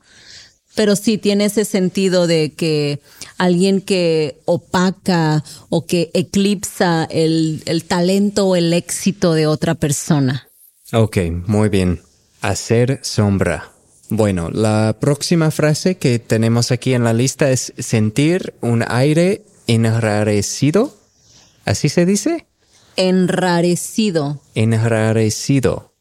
Pero 0.78 0.96
sí 0.96 1.18
tiene 1.18 1.46
ese 1.46 1.66
sentido 1.66 2.28
de 2.28 2.54
que 2.54 3.02
alguien 3.40 3.82
que 3.82 4.40
opaca 4.46 5.44
o 5.70 5.88
que 5.88 6.12
eclipsa 6.14 7.08
el, 7.10 7.64
el 7.66 7.84
talento 7.84 8.46
o 8.46 8.56
el 8.56 8.72
éxito 8.72 9.34
de 9.34 9.48
otra 9.48 9.74
persona. 9.74 10.48
Ok, 10.94 11.18
muy 11.48 11.70
bien. 11.70 12.02
Hacer 12.42 13.00
sombra. 13.02 13.72
Bueno, 14.10 14.52
la 14.52 14.96
próxima 15.00 15.50
frase 15.50 15.98
que 15.98 16.20
tenemos 16.20 16.72
aquí 16.72 16.94
en 16.94 17.04
la 17.04 17.14
lista 17.14 17.50
es 17.50 17.74
sentir 17.80 18.54
un 18.62 18.86
aire 18.88 19.42
enrarecido. 19.66 20.96
¿Así 21.66 21.90
se 21.90 22.06
dice? 22.06 22.46
Enrarecido. 22.98 24.40
Enrarecido. 24.54 25.92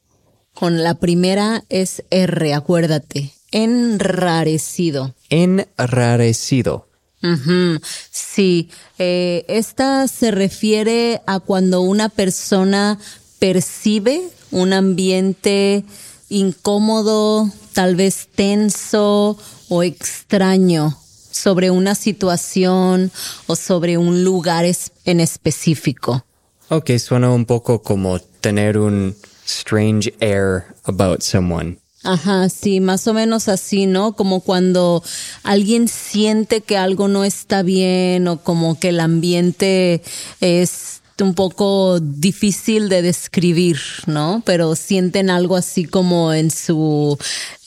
Con 0.52 0.82
la 0.82 0.94
primera 0.96 1.64
es 1.70 2.04
R, 2.10 2.52
acuérdate. 2.52 3.35
Enrarecido. 3.52 5.14
Enrarecido. 5.30 6.86
Ujú, 7.22 7.80
Sí, 8.10 8.68
eh, 8.98 9.44
esta 9.48 10.06
se 10.08 10.30
refiere 10.30 11.22
a 11.26 11.40
cuando 11.40 11.80
una 11.80 12.08
persona 12.08 12.98
percibe 13.38 14.20
un 14.50 14.72
ambiente 14.72 15.84
incómodo, 16.28 17.50
tal 17.72 17.96
vez 17.96 18.28
tenso 18.34 19.38
o 19.68 19.82
extraño 19.82 20.96
sobre 21.30 21.70
una 21.70 21.94
situación 21.94 23.10
o 23.46 23.56
sobre 23.56 23.96
un 23.98 24.22
lugar 24.24 24.64
es- 24.64 24.92
en 25.04 25.20
específico. 25.20 26.24
Ok, 26.68 26.90
suena 26.98 27.30
un 27.30 27.44
poco 27.46 27.82
como 27.82 28.18
tener 28.40 28.78
un 28.78 29.14
strange 29.46 30.12
air 30.20 30.64
about 30.84 31.22
someone. 31.22 31.78
Ajá, 32.06 32.48
sí, 32.48 32.80
más 32.80 33.06
o 33.08 33.14
menos 33.14 33.48
así, 33.48 33.86
¿no? 33.86 34.14
Como 34.14 34.40
cuando 34.40 35.02
alguien 35.42 35.88
siente 35.88 36.60
que 36.60 36.76
algo 36.76 37.08
no 37.08 37.24
está 37.24 37.62
bien 37.62 38.28
o 38.28 38.38
como 38.38 38.78
que 38.78 38.90
el 38.90 39.00
ambiente 39.00 40.02
es 40.40 41.02
un 41.20 41.34
poco 41.34 41.98
difícil 42.00 42.88
de 42.88 43.02
describir, 43.02 43.78
¿no? 44.06 44.42
Pero 44.44 44.76
sienten 44.76 45.30
algo 45.30 45.56
así 45.56 45.84
como 45.84 46.32
en 46.32 46.50
su 46.50 47.18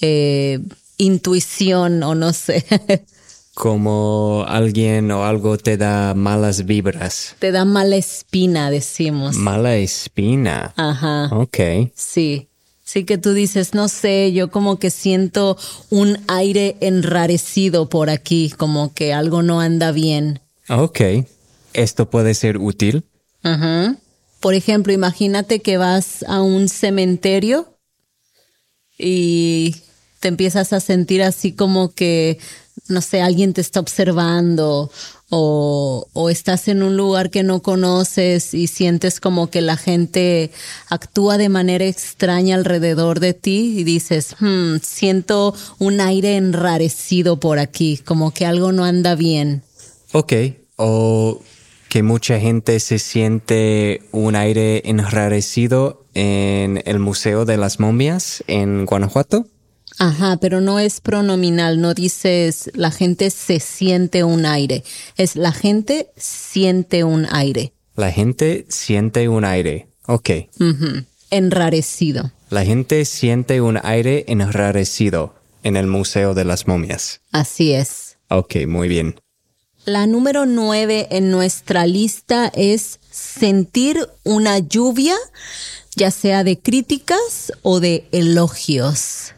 eh, 0.01 0.59
intuición 0.97 2.03
o 2.03 2.15
no 2.15 2.33
sé. 2.33 2.65
Como 3.55 4.45
alguien 4.47 5.11
o 5.11 5.25
algo 5.25 5.57
te 5.57 5.75
da 5.75 6.13
malas 6.13 6.65
vibras. 6.65 7.35
Te 7.39 7.51
da 7.51 7.65
mala 7.65 7.97
espina, 7.97 8.71
decimos. 8.71 9.35
Mala 9.35 9.75
espina. 9.75 10.73
Ajá. 10.77 11.27
Ok. 11.33 11.57
Sí. 11.93 12.48
Sí 12.91 13.03
que 13.03 13.19
tú 13.19 13.33
dices, 13.33 13.75
no 13.75 13.87
sé, 13.87 14.33
yo 14.33 14.49
como 14.49 14.79
que 14.79 14.89
siento 14.89 15.59
un 15.91 16.17
aire 16.27 16.75
enrarecido 16.81 17.87
por 17.87 18.09
aquí, 18.09 18.49
como 18.49 18.95
que 18.95 19.13
algo 19.13 19.43
no 19.43 19.61
anda 19.61 19.91
bien. 19.91 20.39
Ok. 20.69 20.99
Esto 21.73 22.09
puede 22.09 22.33
ser 22.33 22.57
útil. 22.57 23.03
Ajá. 23.43 23.95
Por 24.39 24.55
ejemplo, 24.55 24.91
imagínate 24.91 25.59
que 25.59 25.77
vas 25.77 26.25
a 26.27 26.41
un 26.41 26.67
cementerio 26.67 27.77
y 28.97 29.75
te 30.19 30.29
empiezas 30.29 30.73
a 30.73 30.79
sentir 30.79 31.21
así 31.21 31.51
como 31.51 31.93
que, 31.93 32.39
no 32.87 33.01
sé, 33.01 33.21
alguien 33.21 33.53
te 33.53 33.61
está 33.61 33.81
observando 33.81 34.89
o, 35.29 36.07
o 36.13 36.29
estás 36.29 36.67
en 36.67 36.83
un 36.83 36.97
lugar 36.97 37.29
que 37.29 37.43
no 37.43 37.61
conoces 37.61 38.53
y 38.53 38.67
sientes 38.67 39.19
como 39.19 39.49
que 39.49 39.61
la 39.61 39.77
gente 39.77 40.51
actúa 40.89 41.37
de 41.37 41.49
manera 41.49 41.85
extraña 41.85 42.55
alrededor 42.55 43.19
de 43.19 43.33
ti 43.33 43.75
y 43.77 43.83
dices, 43.83 44.35
"Hmm, 44.39 44.77
siento 44.81 45.53
un 45.77 46.01
aire 46.01 46.37
enrarecido 46.37 47.39
por 47.39 47.59
aquí, 47.59 47.97
como 47.97 48.31
que 48.31 48.45
algo 48.45 48.71
no 48.71 48.83
anda 48.83 49.15
bien. 49.15 49.63
Ok. 50.11 50.33
O 50.75 51.41
que 51.89 52.03
mucha 52.03 52.39
gente 52.39 52.79
se 52.79 52.99
siente 52.99 54.01
un 54.11 54.35
aire 54.35 54.83
enrarecido 54.85 56.05
en 56.13 56.81
el 56.85 56.99
Museo 56.99 57.45
de 57.45 57.57
las 57.57 57.79
Momias 57.79 58.43
en 58.47 58.85
Guanajuato. 58.85 59.47
Ajá, 59.99 60.37
pero 60.37 60.61
no 60.61 60.79
es 60.79 61.01
pronominal, 61.01 61.81
no 61.81 61.93
dices 61.93 62.71
la 62.73 62.89
gente 62.89 63.29
se 63.29 63.59
siente 63.59 64.23
un 64.23 64.45
aire, 64.45 64.85
es 65.17 65.35
la 65.35 65.51
gente 65.51 66.09
siente 66.15 67.03
un 67.03 67.27
aire. 67.29 67.73
La 67.95 68.09
gente 68.09 68.65
siente 68.69 69.27
un 69.27 69.43
aire. 69.43 69.89
Ok. 70.07 70.29
Enrarecido. 71.31 72.31
La 72.49 72.63
gente 72.63 73.03
siente 73.03 73.59
un 73.59 73.77
aire 73.83 74.23
enrarecido 74.29 75.35
en 75.63 75.75
el 75.75 75.87
Museo 75.87 76.33
de 76.33 76.45
las 76.45 76.65
Momias. 76.65 77.19
Así 77.33 77.73
es. 77.73 78.17
Ok, 78.29 78.55
muy 78.67 78.87
bien. 78.87 79.19
La 79.83 80.07
número 80.07 80.45
nueve 80.45 81.07
en 81.11 81.29
nuestra 81.29 81.85
lista 81.85 82.49
es 82.55 82.99
sentir 83.11 84.07
una 84.23 84.59
lluvia, 84.59 85.15
ya 85.95 86.09
sea 86.09 86.45
de 86.45 86.57
críticas 86.57 87.51
o 87.63 87.81
de 87.81 88.07
elogios. 88.13 89.33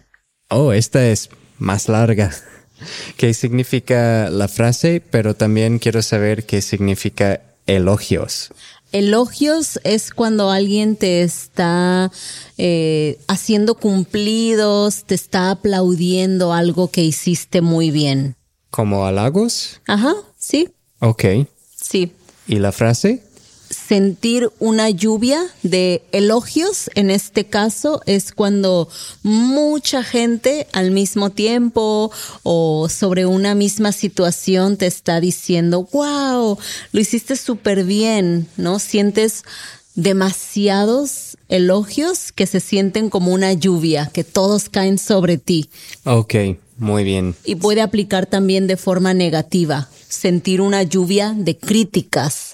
Oh, 0.52 0.74
esta 0.74 1.08
es 1.08 1.30
más 1.58 1.88
larga. 1.88 2.32
¿Qué 3.18 3.34
significa 3.34 4.30
la 4.30 4.48
frase? 4.48 5.02
Pero 5.12 5.34
también 5.34 5.80
quiero 5.80 6.02
saber 6.02 6.46
qué 6.46 6.62
significa 6.62 7.42
elogios. 7.68 8.50
Elogios 8.92 9.80
es 9.86 10.12
cuando 10.12 10.52
alguien 10.52 10.98
te 10.98 11.22
está 11.22 12.12
eh, 12.58 13.18
haciendo 13.28 13.76
cumplidos, 13.76 15.06
te 15.06 15.16
está 15.16 15.52
aplaudiendo 15.52 16.52
algo 16.54 16.92
que 16.92 17.02
hiciste 17.02 17.62
muy 17.62 17.90
bien. 17.90 18.36
¿Como 18.70 19.06
halagos? 19.06 19.80
Ajá, 19.88 20.14
sí, 20.38 20.70
Ok. 21.00 21.24
sí. 21.76 22.12
¿Y 22.48 22.60
la 22.60 22.74
frase? 22.74 23.24
Sentir 23.92 24.50
una 24.60 24.90
lluvia 24.90 25.44
de 25.64 26.02
elogios, 26.14 26.90
en 26.96 27.12
este 27.12 27.44
caso, 27.44 28.02
es 28.06 28.32
cuando 28.32 28.88
mucha 29.22 30.02
gente 30.02 30.66
al 30.72 30.92
mismo 30.92 31.30
tiempo 31.30 32.10
o 32.44 32.88
sobre 32.88 33.26
una 33.26 33.54
misma 33.54 33.92
situación 33.92 34.78
te 34.78 34.88
está 34.88 35.20
diciendo, 35.20 35.90
wow, 35.92 36.58
lo 36.94 37.02
hiciste 37.02 37.36
súper 37.36 37.84
bien, 37.84 38.48
¿no? 38.56 38.80
Sientes 38.80 39.44
demasiados 39.96 41.38
elogios 41.50 42.32
que 42.32 42.48
se 42.48 42.62
sienten 42.62 43.10
como 43.10 43.34
una 43.34 43.52
lluvia, 43.52 44.10
que 44.14 44.24
todos 44.24 44.70
caen 44.70 44.98
sobre 45.00 45.38
ti. 45.38 45.70
Ok, 46.06 46.36
muy 46.78 47.04
bien. 47.04 47.36
Y 47.44 47.56
puede 47.56 47.82
aplicar 47.82 48.26
también 48.26 48.68
de 48.68 48.78
forma 48.78 49.14
negativa, 49.14 49.90
sentir 50.08 50.62
una 50.62 50.82
lluvia 50.84 51.36
de 51.38 51.58
críticas, 51.58 52.51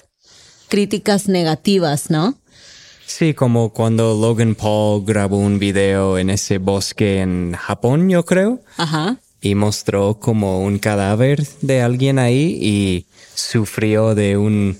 críticas 0.68 1.28
negativas, 1.28 2.10
¿no? 2.10 2.38
Sí, 3.06 3.32
como 3.34 3.72
cuando 3.72 4.14
Logan 4.14 4.54
Paul 4.54 5.04
grabó 5.04 5.38
un 5.38 5.58
video 5.58 6.18
en 6.18 6.28
ese 6.30 6.58
bosque 6.58 7.20
en 7.20 7.54
Japón, 7.54 8.08
yo 8.10 8.24
creo, 8.24 8.60
Ajá. 8.76 9.18
y 9.40 9.54
mostró 9.54 10.18
como 10.20 10.60
un 10.62 10.78
cadáver 10.78 11.46
de 11.62 11.80
alguien 11.80 12.18
ahí 12.18 12.58
y 12.60 13.06
sufrió 13.34 14.14
de 14.14 14.36
un, 14.36 14.76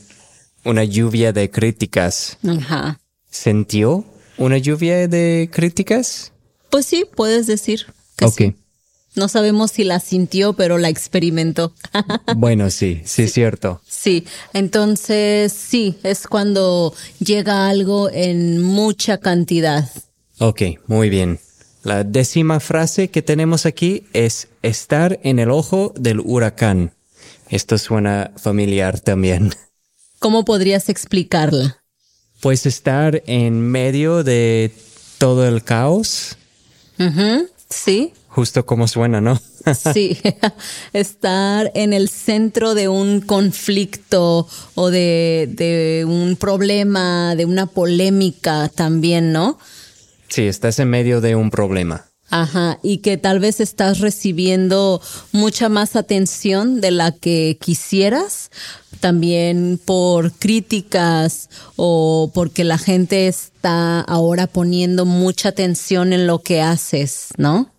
una 0.64 0.84
lluvia 0.84 1.32
de 1.32 1.50
críticas. 1.50 2.36
Ajá. 2.46 3.00
¿Sintió 3.30 4.04
una 4.36 4.58
lluvia 4.58 5.08
de 5.08 5.48
críticas? 5.52 6.32
Pues 6.70 6.84
sí, 6.84 7.06
puedes 7.16 7.46
decir 7.46 7.86
que 8.16 8.26
Ok. 8.26 8.34
sí. 8.36 8.54
No 9.18 9.28
sabemos 9.28 9.72
si 9.72 9.82
la 9.84 9.98
sintió, 10.00 10.52
pero 10.52 10.78
la 10.78 10.88
experimentó. 10.88 11.72
Bueno, 12.36 12.70
sí, 12.70 13.02
sí 13.04 13.22
es 13.24 13.32
cierto. 13.32 13.80
sí, 13.88 14.24
entonces 14.52 15.52
sí, 15.52 15.96
es 16.04 16.26
cuando 16.26 16.94
llega 17.18 17.68
algo 17.68 18.08
en 18.10 18.62
mucha 18.62 19.18
cantidad. 19.18 19.90
Ok, 20.38 20.62
muy 20.86 21.08
bien. 21.10 21.40
La 21.82 22.04
décima 22.04 22.60
frase 22.60 23.08
que 23.08 23.22
tenemos 23.22 23.66
aquí 23.66 24.04
es 24.12 24.48
estar 24.62 25.18
en 25.24 25.38
el 25.38 25.50
ojo 25.50 25.92
del 25.98 26.20
huracán. 26.20 26.92
Esto 27.48 27.76
suena 27.78 28.30
familiar 28.36 29.00
también. 29.00 29.52
¿Cómo 30.20 30.44
podrías 30.44 30.88
explicarla? 30.88 31.82
Pues 32.40 32.66
estar 32.66 33.22
en 33.26 33.60
medio 33.60 34.22
de 34.22 34.70
todo 35.18 35.46
el 35.48 35.64
caos, 35.64 36.36
Ujú, 37.00 37.48
Sí, 37.70 38.12
justo 38.28 38.64
como 38.64 38.88
suena, 38.88 39.20
¿no? 39.20 39.40
Sí, 39.92 40.18
estar 40.94 41.70
en 41.74 41.92
el 41.92 42.08
centro 42.08 42.74
de 42.74 42.88
un 42.88 43.20
conflicto 43.20 44.48
o 44.74 44.90
de, 44.90 45.46
de 45.52 46.06
un 46.06 46.36
problema, 46.36 47.34
de 47.34 47.44
una 47.44 47.66
polémica 47.66 48.70
también, 48.74 49.32
¿no? 49.32 49.58
sí, 50.28 50.46
estás 50.46 50.78
en 50.78 50.88
medio 50.88 51.20
de 51.20 51.34
un 51.36 51.50
problema. 51.50 52.07
Ajá, 52.30 52.78
y 52.82 52.98
que 52.98 53.16
tal 53.16 53.40
vez 53.40 53.58
estás 53.60 54.00
recibiendo 54.00 55.00
mucha 55.32 55.70
más 55.70 55.96
atención 55.96 56.82
de 56.82 56.90
la 56.90 57.12
que 57.12 57.56
quisieras, 57.58 58.50
también 59.00 59.80
por 59.82 60.32
críticas 60.32 61.48
o 61.76 62.30
porque 62.34 62.64
la 62.64 62.76
gente 62.76 63.28
está 63.28 64.00
ahora 64.02 64.46
poniendo 64.46 65.06
mucha 65.06 65.50
atención 65.50 66.12
en 66.12 66.26
lo 66.26 66.42
que 66.42 66.60
haces, 66.60 67.28
¿no? 67.38 67.70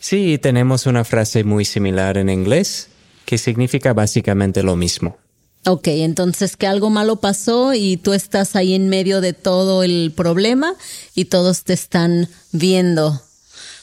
Sí, 0.00 0.36
tenemos 0.38 0.86
una 0.86 1.04
frase 1.04 1.44
muy 1.44 1.64
similar 1.64 2.18
en 2.18 2.28
inglés 2.28 2.88
que 3.24 3.38
significa 3.38 3.92
básicamente 3.92 4.64
lo 4.64 4.74
mismo. 4.74 5.16
Ok, 5.64 5.86
entonces 5.86 6.56
que 6.56 6.66
algo 6.66 6.90
malo 6.90 7.16
pasó 7.16 7.72
y 7.72 7.98
tú 7.98 8.14
estás 8.14 8.56
ahí 8.56 8.74
en 8.74 8.88
medio 8.88 9.20
de 9.20 9.32
todo 9.32 9.84
el 9.84 10.12
problema 10.16 10.74
y 11.14 11.26
todos 11.26 11.62
te 11.62 11.72
están 11.72 12.28
viendo 12.50 13.22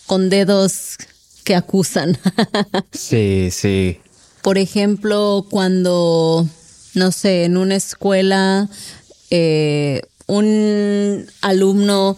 con 0.09 0.31
dedos 0.31 0.95
que 1.43 1.53
acusan. 1.53 2.17
sí, 2.91 3.49
sí. 3.51 3.99
Por 4.41 4.57
ejemplo, 4.57 5.45
cuando, 5.51 6.47
no 6.95 7.11
sé, 7.11 7.43
en 7.43 7.57
una 7.57 7.75
escuela 7.75 8.67
eh, 9.29 10.01
un 10.25 11.27
alumno 11.41 12.17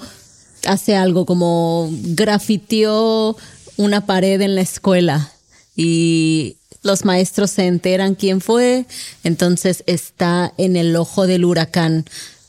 hace 0.66 0.96
algo 0.96 1.26
como 1.26 1.90
grafiteó 1.92 3.36
una 3.76 4.06
pared 4.06 4.40
en 4.40 4.56
la 4.56 4.62
escuela 4.62 5.30
y 5.76 6.56
los 6.84 7.04
maestros 7.04 7.52
se 7.52 7.68
enteran 7.68 8.16
quién 8.16 8.40
fue, 8.40 8.86
entonces 9.26 9.84
está 9.86 10.54
en 10.58 10.78
el 10.78 10.96
ojo 10.96 11.28
del 11.28 11.44
huracán, 11.44 12.06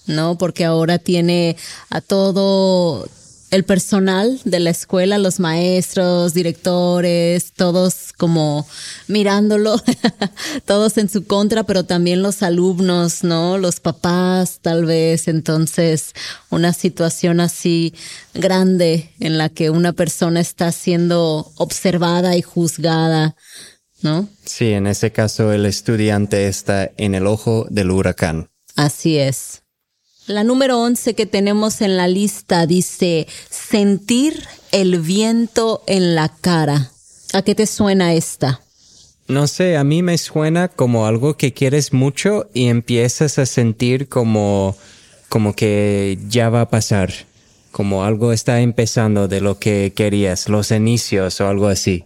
¿no? 0.06 0.38
Porque 0.38 0.64
ahora 0.64 0.98
tiene 1.00 1.56
a 1.90 2.00
todo 2.00 3.08
el 3.52 3.64
personal 3.64 4.40
de 4.46 4.60
la 4.60 4.70
escuela, 4.70 5.18
los 5.18 5.38
maestros, 5.38 6.32
directores, 6.32 7.52
todos 7.52 8.14
como 8.16 8.66
mirándolo, 9.08 9.76
todos 10.64 10.96
en 10.96 11.10
su 11.10 11.26
contra, 11.26 11.62
pero 11.64 11.84
también 11.84 12.22
los 12.22 12.42
alumnos, 12.42 13.22
¿no? 13.24 13.58
Los 13.58 13.78
papás, 13.78 14.60
tal 14.62 14.86
vez. 14.86 15.28
Entonces, 15.28 16.14
una 16.48 16.72
situación 16.72 17.40
así 17.40 17.92
grande 18.32 19.12
en 19.20 19.36
la 19.36 19.50
que 19.50 19.68
una 19.68 19.92
persona 19.92 20.40
está 20.40 20.72
siendo 20.72 21.52
observada 21.56 22.34
y 22.38 22.40
juzgada, 22.40 23.36
¿no? 24.00 24.30
Sí, 24.46 24.72
en 24.72 24.86
ese 24.86 25.12
caso 25.12 25.52
el 25.52 25.66
estudiante 25.66 26.48
está 26.48 26.90
en 26.96 27.14
el 27.14 27.26
ojo 27.26 27.66
del 27.68 27.90
huracán. 27.90 28.48
Así 28.76 29.18
es. 29.18 29.61
La 30.26 30.44
número 30.44 30.80
11 30.80 31.14
que 31.14 31.26
tenemos 31.26 31.80
en 31.80 31.96
la 31.96 32.06
lista 32.06 32.66
dice 32.66 33.26
sentir 33.50 34.46
el 34.70 35.00
viento 35.00 35.82
en 35.86 36.14
la 36.14 36.28
cara. 36.28 36.90
¿A 37.32 37.42
qué 37.42 37.54
te 37.54 37.66
suena 37.66 38.14
esta? 38.14 38.60
No 39.26 39.48
sé, 39.48 39.76
a 39.76 39.84
mí 39.84 40.02
me 40.02 40.18
suena 40.18 40.68
como 40.68 41.06
algo 41.06 41.36
que 41.36 41.52
quieres 41.52 41.92
mucho 41.92 42.48
y 42.54 42.68
empiezas 42.68 43.38
a 43.38 43.46
sentir 43.46 44.08
como 44.08 44.76
como 45.28 45.54
que 45.54 46.18
ya 46.28 46.50
va 46.50 46.60
a 46.60 46.68
pasar, 46.68 47.10
como 47.70 48.04
algo 48.04 48.32
está 48.32 48.60
empezando 48.60 49.28
de 49.28 49.40
lo 49.40 49.58
que 49.58 49.94
querías, 49.96 50.50
los 50.50 50.70
inicios 50.70 51.40
o 51.40 51.48
algo 51.48 51.68
así. 51.68 52.04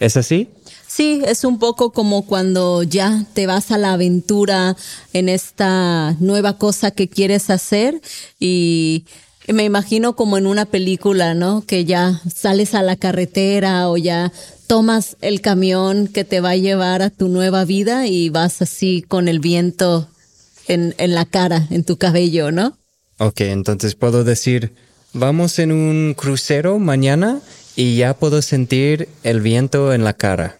¿Es 0.00 0.16
así? 0.16 0.48
Sí, 0.86 1.22
es 1.26 1.44
un 1.44 1.58
poco 1.58 1.92
como 1.92 2.24
cuando 2.24 2.82
ya 2.82 3.24
te 3.34 3.46
vas 3.46 3.70
a 3.70 3.78
la 3.78 3.94
aventura 3.94 4.76
en 5.12 5.28
esta 5.28 6.16
nueva 6.20 6.56
cosa 6.56 6.90
que 6.92 7.08
quieres 7.08 7.50
hacer 7.50 8.00
y 8.38 9.04
me 9.48 9.64
imagino 9.64 10.16
como 10.16 10.38
en 10.38 10.46
una 10.46 10.64
película, 10.64 11.34
¿no? 11.34 11.64
Que 11.66 11.84
ya 11.84 12.22
sales 12.32 12.74
a 12.74 12.82
la 12.82 12.96
carretera 12.96 13.88
o 13.88 13.96
ya 13.96 14.32
tomas 14.66 15.16
el 15.20 15.40
camión 15.40 16.06
que 16.06 16.24
te 16.24 16.40
va 16.40 16.50
a 16.50 16.56
llevar 16.56 17.02
a 17.02 17.10
tu 17.10 17.28
nueva 17.28 17.64
vida 17.64 18.06
y 18.06 18.30
vas 18.30 18.62
así 18.62 19.02
con 19.02 19.28
el 19.28 19.40
viento 19.40 20.08
en, 20.68 20.94
en 20.98 21.14
la 21.14 21.26
cara, 21.26 21.66
en 21.70 21.84
tu 21.84 21.98
cabello, 21.98 22.52
¿no? 22.52 22.78
Ok, 23.18 23.42
entonces 23.42 23.94
puedo 23.94 24.24
decir, 24.24 24.74
vamos 25.12 25.58
en 25.58 25.72
un 25.72 26.14
crucero 26.14 26.78
mañana 26.78 27.40
y 27.76 27.96
ya 27.96 28.14
puedo 28.14 28.42
sentir 28.42 29.08
el 29.22 29.40
viento 29.40 29.92
en 29.92 30.04
la 30.04 30.14
cara. 30.14 30.58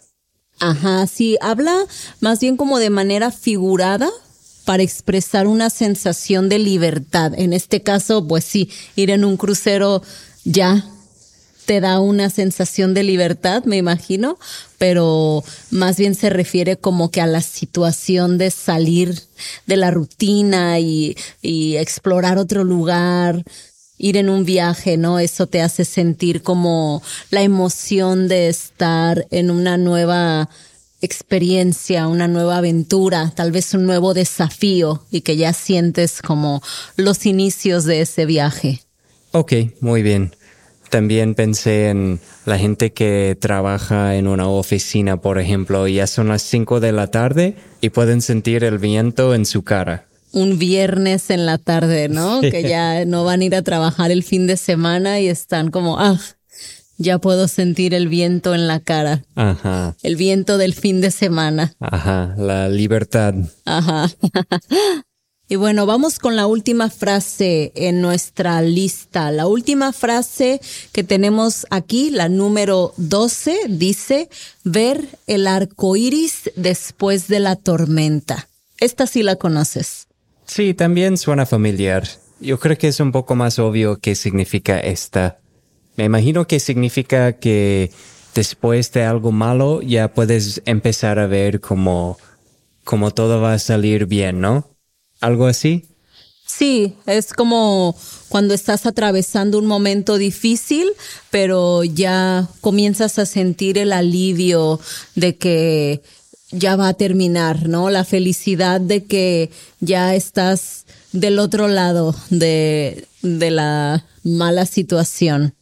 Ajá, 0.61 1.07
sí, 1.07 1.37
habla 1.41 1.85
más 2.21 2.41
bien 2.41 2.57
como 2.57 2.79
de 2.79 2.91
manera 2.91 3.31
figurada 3.31 4.09
para 4.65 4.83
expresar 4.83 5.47
una 5.47 5.71
sensación 5.71 6.49
de 6.49 6.59
libertad. 6.59 7.33
En 7.37 7.53
este 7.53 7.83
caso, 7.83 8.27
pues 8.27 8.45
sí, 8.45 8.71
ir 8.97 9.11
en 9.11 9.25
un 9.25 9.37
crucero 9.37 10.03
ya 10.45 10.85
te 11.67 11.81
da 11.81 11.99
una 11.99 12.31
sensación 12.31 12.95
de 12.95 13.03
libertad, 13.03 13.65
me 13.65 13.77
imagino, 13.79 14.39
pero 14.79 15.43
más 15.71 15.97
bien 15.97 16.15
se 16.15 16.29
refiere 16.29 16.77
como 16.77 17.11
que 17.11 17.21
a 17.21 17.27
la 17.27 17.41
situación 17.41 18.37
de 18.37 18.51
salir 18.51 19.19
de 19.67 19.77
la 19.77 19.91
rutina 19.91 20.79
y, 20.79 21.17
y 21.41 21.77
explorar 21.77 22.39
otro 22.39 22.65
lugar, 22.65 23.45
ir 24.05 24.19
en 24.19 24.29
un 24.29 24.45
viaje, 24.45 24.99
¿no? 24.99 25.19
Eso 25.19 25.47
te 25.47 25.63
hace 25.63 25.87
sentir 25.87 26.43
como 26.43 27.03
la 27.31 27.41
emoción 27.41 28.29
de 28.29 28.49
estar 28.49 29.27
en 29.31 29.51
una 29.51 29.79
nueva 29.79 30.51
experiencia, 31.01 32.07
una 32.07 32.29
nueva 32.29 32.59
aventura, 32.59 33.33
tal 33.35 33.51
vez 33.51 33.73
un 33.73 33.87
nuevo 33.87 34.13
desafío 34.13 35.03
y 35.11 35.23
que 35.23 35.39
ya 35.39 35.55
sientes 35.55 36.21
como 36.21 36.63
los 36.97 37.25
inicios 37.25 37.85
de 37.85 38.03
ese 38.03 38.27
viaje. 38.27 38.83
Ok, 39.33 39.55
muy 39.81 40.03
bien. 40.03 40.37
También 40.91 41.35
pensé 41.35 41.89
en 41.89 42.21
la 42.45 42.59
gente 42.59 42.93
que 42.93 43.39
trabaja 43.41 44.17
en 44.17 44.29
una 44.29 44.49
oficina, 44.49 45.17
por 45.17 45.39
ejemplo, 45.39 45.89
y 45.89 45.95
ya 45.95 46.07
son 46.07 46.29
las 46.29 46.43
5 46.43 46.79
de 46.79 46.93
la 46.93 47.07
tarde 47.07 47.57
y 47.81 47.89
pueden 47.89 48.21
sentir 48.21 48.65
el 48.65 48.77
viento 48.77 49.35
en 49.35 49.47
su 49.47 49.63
cara 49.63 50.09
un 50.35 50.59
viernes 50.59 51.31
en 51.31 51.47
la 51.47 51.59
tarde, 51.59 52.09
¿no? 52.09 52.41
Que 52.41 52.65
ya 52.69 53.05
no 53.05 53.25
van 53.25 53.41
a 53.41 53.45
ir 53.45 53.55
a 53.55 53.63
trabajar 53.63 54.11
el 54.11 54.25
fin 54.25 54.47
de 54.47 54.57
semana 54.57 55.21
y 55.21 55.29
están 55.29 55.71
como, 55.71 55.99
ah, 55.99 56.19
ya 56.99 57.19
puedo 57.19 57.49
sentir 57.49 57.95
el 57.95 58.09
viento 58.09 58.55
en 58.55 58.67
la 58.67 58.81
cara. 58.81 59.25
Ajá. 59.37 59.97
El 60.03 60.17
viento 60.17 60.59
del 60.59 60.75
fin 60.75 61.01
de 61.01 61.11
semana. 61.11 61.75
Ajá, 61.79 62.35
la 62.37 62.69
libertad. 62.69 63.35
Ajá. 63.65 64.11
y 65.49 65.55
bueno, 65.55 65.87
vamos 65.87 66.19
con 66.19 66.35
la 66.35 66.49
última 66.49 66.91
frase 66.91 67.73
en 67.77 68.01
nuestra 68.01 68.61
lista. 68.61 69.31
La 69.31 69.47
última 69.47 69.93
frase 69.93 70.61
que 70.93 71.05
tenemos 71.05 71.65
aquí, 71.71 72.11
la 72.11 72.29
número 72.29 72.93
12, 72.97 73.67
dice, 73.69 74.29
ver 74.65 75.07
el 75.29 75.47
arco 75.47 75.95
iris 75.95 76.51
después 76.57 77.29
de 77.29 77.39
la 77.39 77.55
tormenta. 77.55 78.49
Esta 78.79 79.07
sí 79.07 79.23
la 79.23 79.37
conoces. 79.37 80.09
Sí, 80.47 80.75
también 80.75 81.17
suena 81.17 81.47
familiar. 81.47 82.07
Yo 82.41 82.59
creo 82.59 82.77
que 82.77 82.89
es 82.89 83.01
un 83.01 83.13
poco 83.13 83.35
más 83.35 83.59
obvio 83.59 83.99
qué 83.99 84.15
significa 84.15 84.79
esta. 84.79 85.39
Me 85.97 86.05
imagino 86.05 86.47
que 86.47 86.61
significa 86.61 87.35
que 87.35 87.91
después 88.35 88.93
de 88.93 89.05
algo 89.05 89.33
malo 89.33 89.81
ya 89.81 90.13
puedes 90.13 90.61
empezar 90.67 91.19
a 91.19 91.27
ver 91.27 91.61
como, 91.61 92.19
como 92.83 93.13
todo 93.13 93.41
va 93.41 93.55
a 93.55 93.59
salir 93.59 94.07
bien, 94.07 94.41
¿no? 94.41 94.69
¿Algo 95.21 95.47
así? 95.47 95.87
Sí, 96.47 96.95
es 97.07 97.33
como 97.33 97.97
cuando 98.29 98.53
estás 98.53 98.85
atravesando 98.87 99.59
un 99.59 99.67
momento 99.67 100.19
difícil, 100.19 100.89
pero 101.31 101.85
ya 101.85 102.49
comienzas 102.61 103.19
a 103.19 103.27
sentir 103.27 103.79
el 103.79 103.93
alivio 103.93 104.79
de 105.15 105.37
que 105.37 106.03
ya 106.51 106.77
va 106.77 106.89
a 106.89 106.95
terminar, 106.95 107.69
¿no? 107.69 107.91
La 107.91 108.05
felicidad 108.05 108.81
de 108.81 109.05
que 109.05 109.51
ya 109.81 110.15
estás 110.15 110.85
del 111.13 111.39
otro 111.39 111.69
lado 111.69 112.15
de, 112.31 113.07
de 113.23 113.51
la 113.51 114.05
mala 114.23 114.67
situación. 114.67 115.55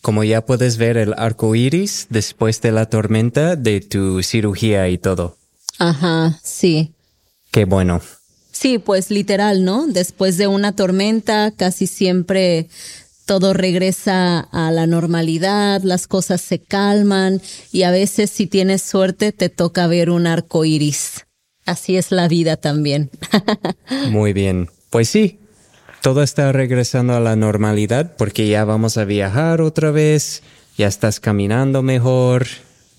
Como 0.00 0.22
ya 0.24 0.44
puedes 0.46 0.76
ver 0.76 0.96
el 0.96 1.14
arco 1.16 1.54
iris 1.54 2.06
después 2.08 2.60
de 2.60 2.72
la 2.72 2.86
tormenta 2.86 3.56
de 3.56 3.80
tu 3.80 4.22
cirugía 4.22 4.88
y 4.88 4.98
todo. 4.98 5.36
Ajá, 5.78 6.38
sí. 6.42 6.94
Qué 7.50 7.64
bueno. 7.64 8.00
Sí, 8.52 8.78
pues 8.78 9.10
literal, 9.10 9.64
¿no? 9.64 9.86
Después 9.86 10.36
de 10.36 10.46
una 10.46 10.74
tormenta 10.74 11.52
casi 11.56 11.86
siempre 11.86 12.68
todo 13.28 13.52
regresa 13.52 14.40
a 14.40 14.70
la 14.70 14.86
normalidad, 14.86 15.82
las 15.82 16.06
cosas 16.06 16.40
se 16.40 16.60
calman 16.60 17.42
y 17.70 17.82
a 17.82 17.90
veces 17.90 18.30
si 18.30 18.46
tienes 18.46 18.80
suerte 18.80 19.32
te 19.32 19.50
toca 19.50 19.86
ver 19.86 20.08
un 20.08 20.26
arco 20.26 20.64
iris. 20.64 21.26
Así 21.66 21.98
es 21.98 22.10
la 22.10 22.26
vida 22.26 22.56
también. 22.56 23.10
Muy 24.10 24.32
bien. 24.32 24.70
Pues 24.88 25.10
sí, 25.10 25.38
todo 26.00 26.22
está 26.22 26.52
regresando 26.52 27.12
a 27.12 27.20
la 27.20 27.36
normalidad 27.36 28.16
porque 28.16 28.48
ya 28.48 28.64
vamos 28.64 28.96
a 28.96 29.04
viajar 29.04 29.60
otra 29.60 29.90
vez, 29.90 30.42
ya 30.78 30.86
estás 30.86 31.20
caminando 31.20 31.82
mejor. 31.82 32.46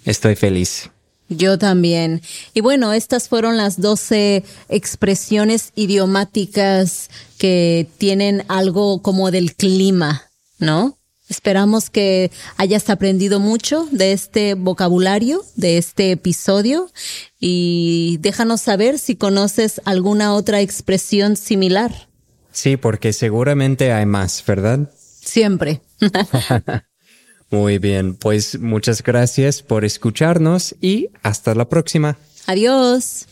Estoy 0.05 0.35
feliz. 0.35 0.91
Yo 1.29 1.57
también. 1.57 2.21
Y 2.53 2.61
bueno, 2.61 2.93
estas 2.93 3.29
fueron 3.29 3.57
las 3.57 3.81
12 3.81 4.43
expresiones 4.69 5.71
idiomáticas 5.75 7.09
que 7.39 7.87
tienen 7.97 8.43
algo 8.49 9.01
como 9.01 9.31
del 9.31 9.55
clima, 9.55 10.29
¿no? 10.59 10.99
Esperamos 11.29 11.89
que 11.89 12.31
hayas 12.57 12.89
aprendido 12.89 13.39
mucho 13.39 13.87
de 13.91 14.13
este 14.13 14.55
vocabulario, 14.55 15.43
de 15.55 15.77
este 15.77 16.11
episodio 16.11 16.91
y 17.39 18.17
déjanos 18.19 18.61
saber 18.61 18.99
si 18.99 19.15
conoces 19.15 19.79
alguna 19.85 20.33
otra 20.33 20.59
expresión 20.61 21.37
similar. 21.37 22.09
Sí, 22.51 22.77
porque 22.77 23.13
seguramente 23.13 23.93
hay 23.93 24.05
más, 24.05 24.43
¿verdad? 24.45 24.91
Siempre. 25.21 25.81
Muy 27.51 27.77
bien, 27.77 28.15
pues 28.15 28.59
muchas 28.59 29.01
gracias 29.01 29.61
por 29.63 29.85
escucharnos 29.85 30.75
y 30.81 31.09
hasta 31.23 31.55
la 31.55 31.69
próxima. 31.69 32.17
Adiós. 32.47 33.27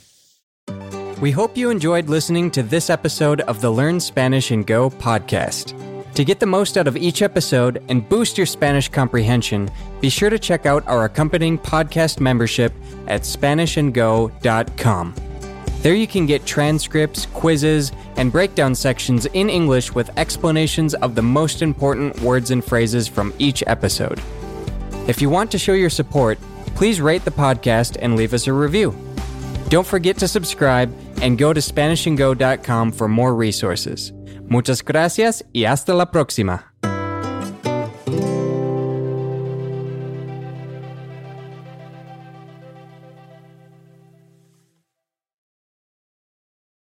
We 1.19 1.31
hope 1.31 1.57
you 1.57 1.71
enjoyed 1.71 2.09
listening 2.09 2.51
to 2.51 2.61
this 2.61 2.91
episode 2.91 3.41
of 3.41 3.59
the 3.59 3.71
Learn 3.71 3.99
Spanish 3.99 4.51
and 4.51 4.67
Go 4.67 4.91
podcast. 4.91 5.73
To 6.13 6.23
get 6.23 6.39
the 6.39 6.45
most 6.45 6.77
out 6.77 6.87
of 6.87 6.95
each 6.95 7.23
episode 7.23 7.83
and 7.89 8.07
boost 8.07 8.37
your 8.37 8.45
Spanish 8.45 8.87
comprehension, 8.87 9.71
be 9.99 10.09
sure 10.09 10.29
to 10.29 10.37
check 10.37 10.67
out 10.67 10.87
our 10.87 11.05
accompanying 11.05 11.57
podcast 11.57 12.19
membership 12.19 12.71
at 13.07 13.21
SpanishAndGo.com. 13.21 15.15
There 15.81 15.95
you 15.95 16.05
can 16.05 16.27
get 16.27 16.45
transcripts, 16.45 17.25
quizzes, 17.25 17.91
and 18.15 18.31
breakdown 18.31 18.75
sections 18.75 19.25
in 19.25 19.49
English 19.49 19.95
with 19.95 20.15
explanations 20.19 20.93
of 20.93 21.15
the 21.15 21.23
most 21.23 21.63
important 21.63 22.21
words 22.21 22.51
and 22.51 22.63
phrases 22.63 23.07
from 23.07 23.33
each 23.39 23.63
episode. 23.65 24.21
If 25.07 25.19
you 25.19 25.31
want 25.31 25.49
to 25.49 25.57
show 25.57 25.73
your 25.73 25.89
support, 25.89 26.37
please 26.75 27.01
rate 27.01 27.25
the 27.25 27.31
podcast 27.31 27.97
and 27.99 28.15
leave 28.15 28.35
us 28.35 28.45
a 28.45 28.53
review. 28.53 28.95
Don't 29.69 29.87
forget 29.87 30.17
to 30.19 30.27
subscribe 30.27 30.93
and 31.21 31.37
go 31.37 31.53
to 31.53 31.59
SpanishAndGo.com 31.59 32.91
for 32.91 33.07
more 33.07 33.35
resources. 33.35 34.13
Muchas 34.49 34.81
gracias 34.83 35.43
y 35.51 35.65
hasta 35.65 35.93
la 35.93 36.11
próxima. 36.11 36.76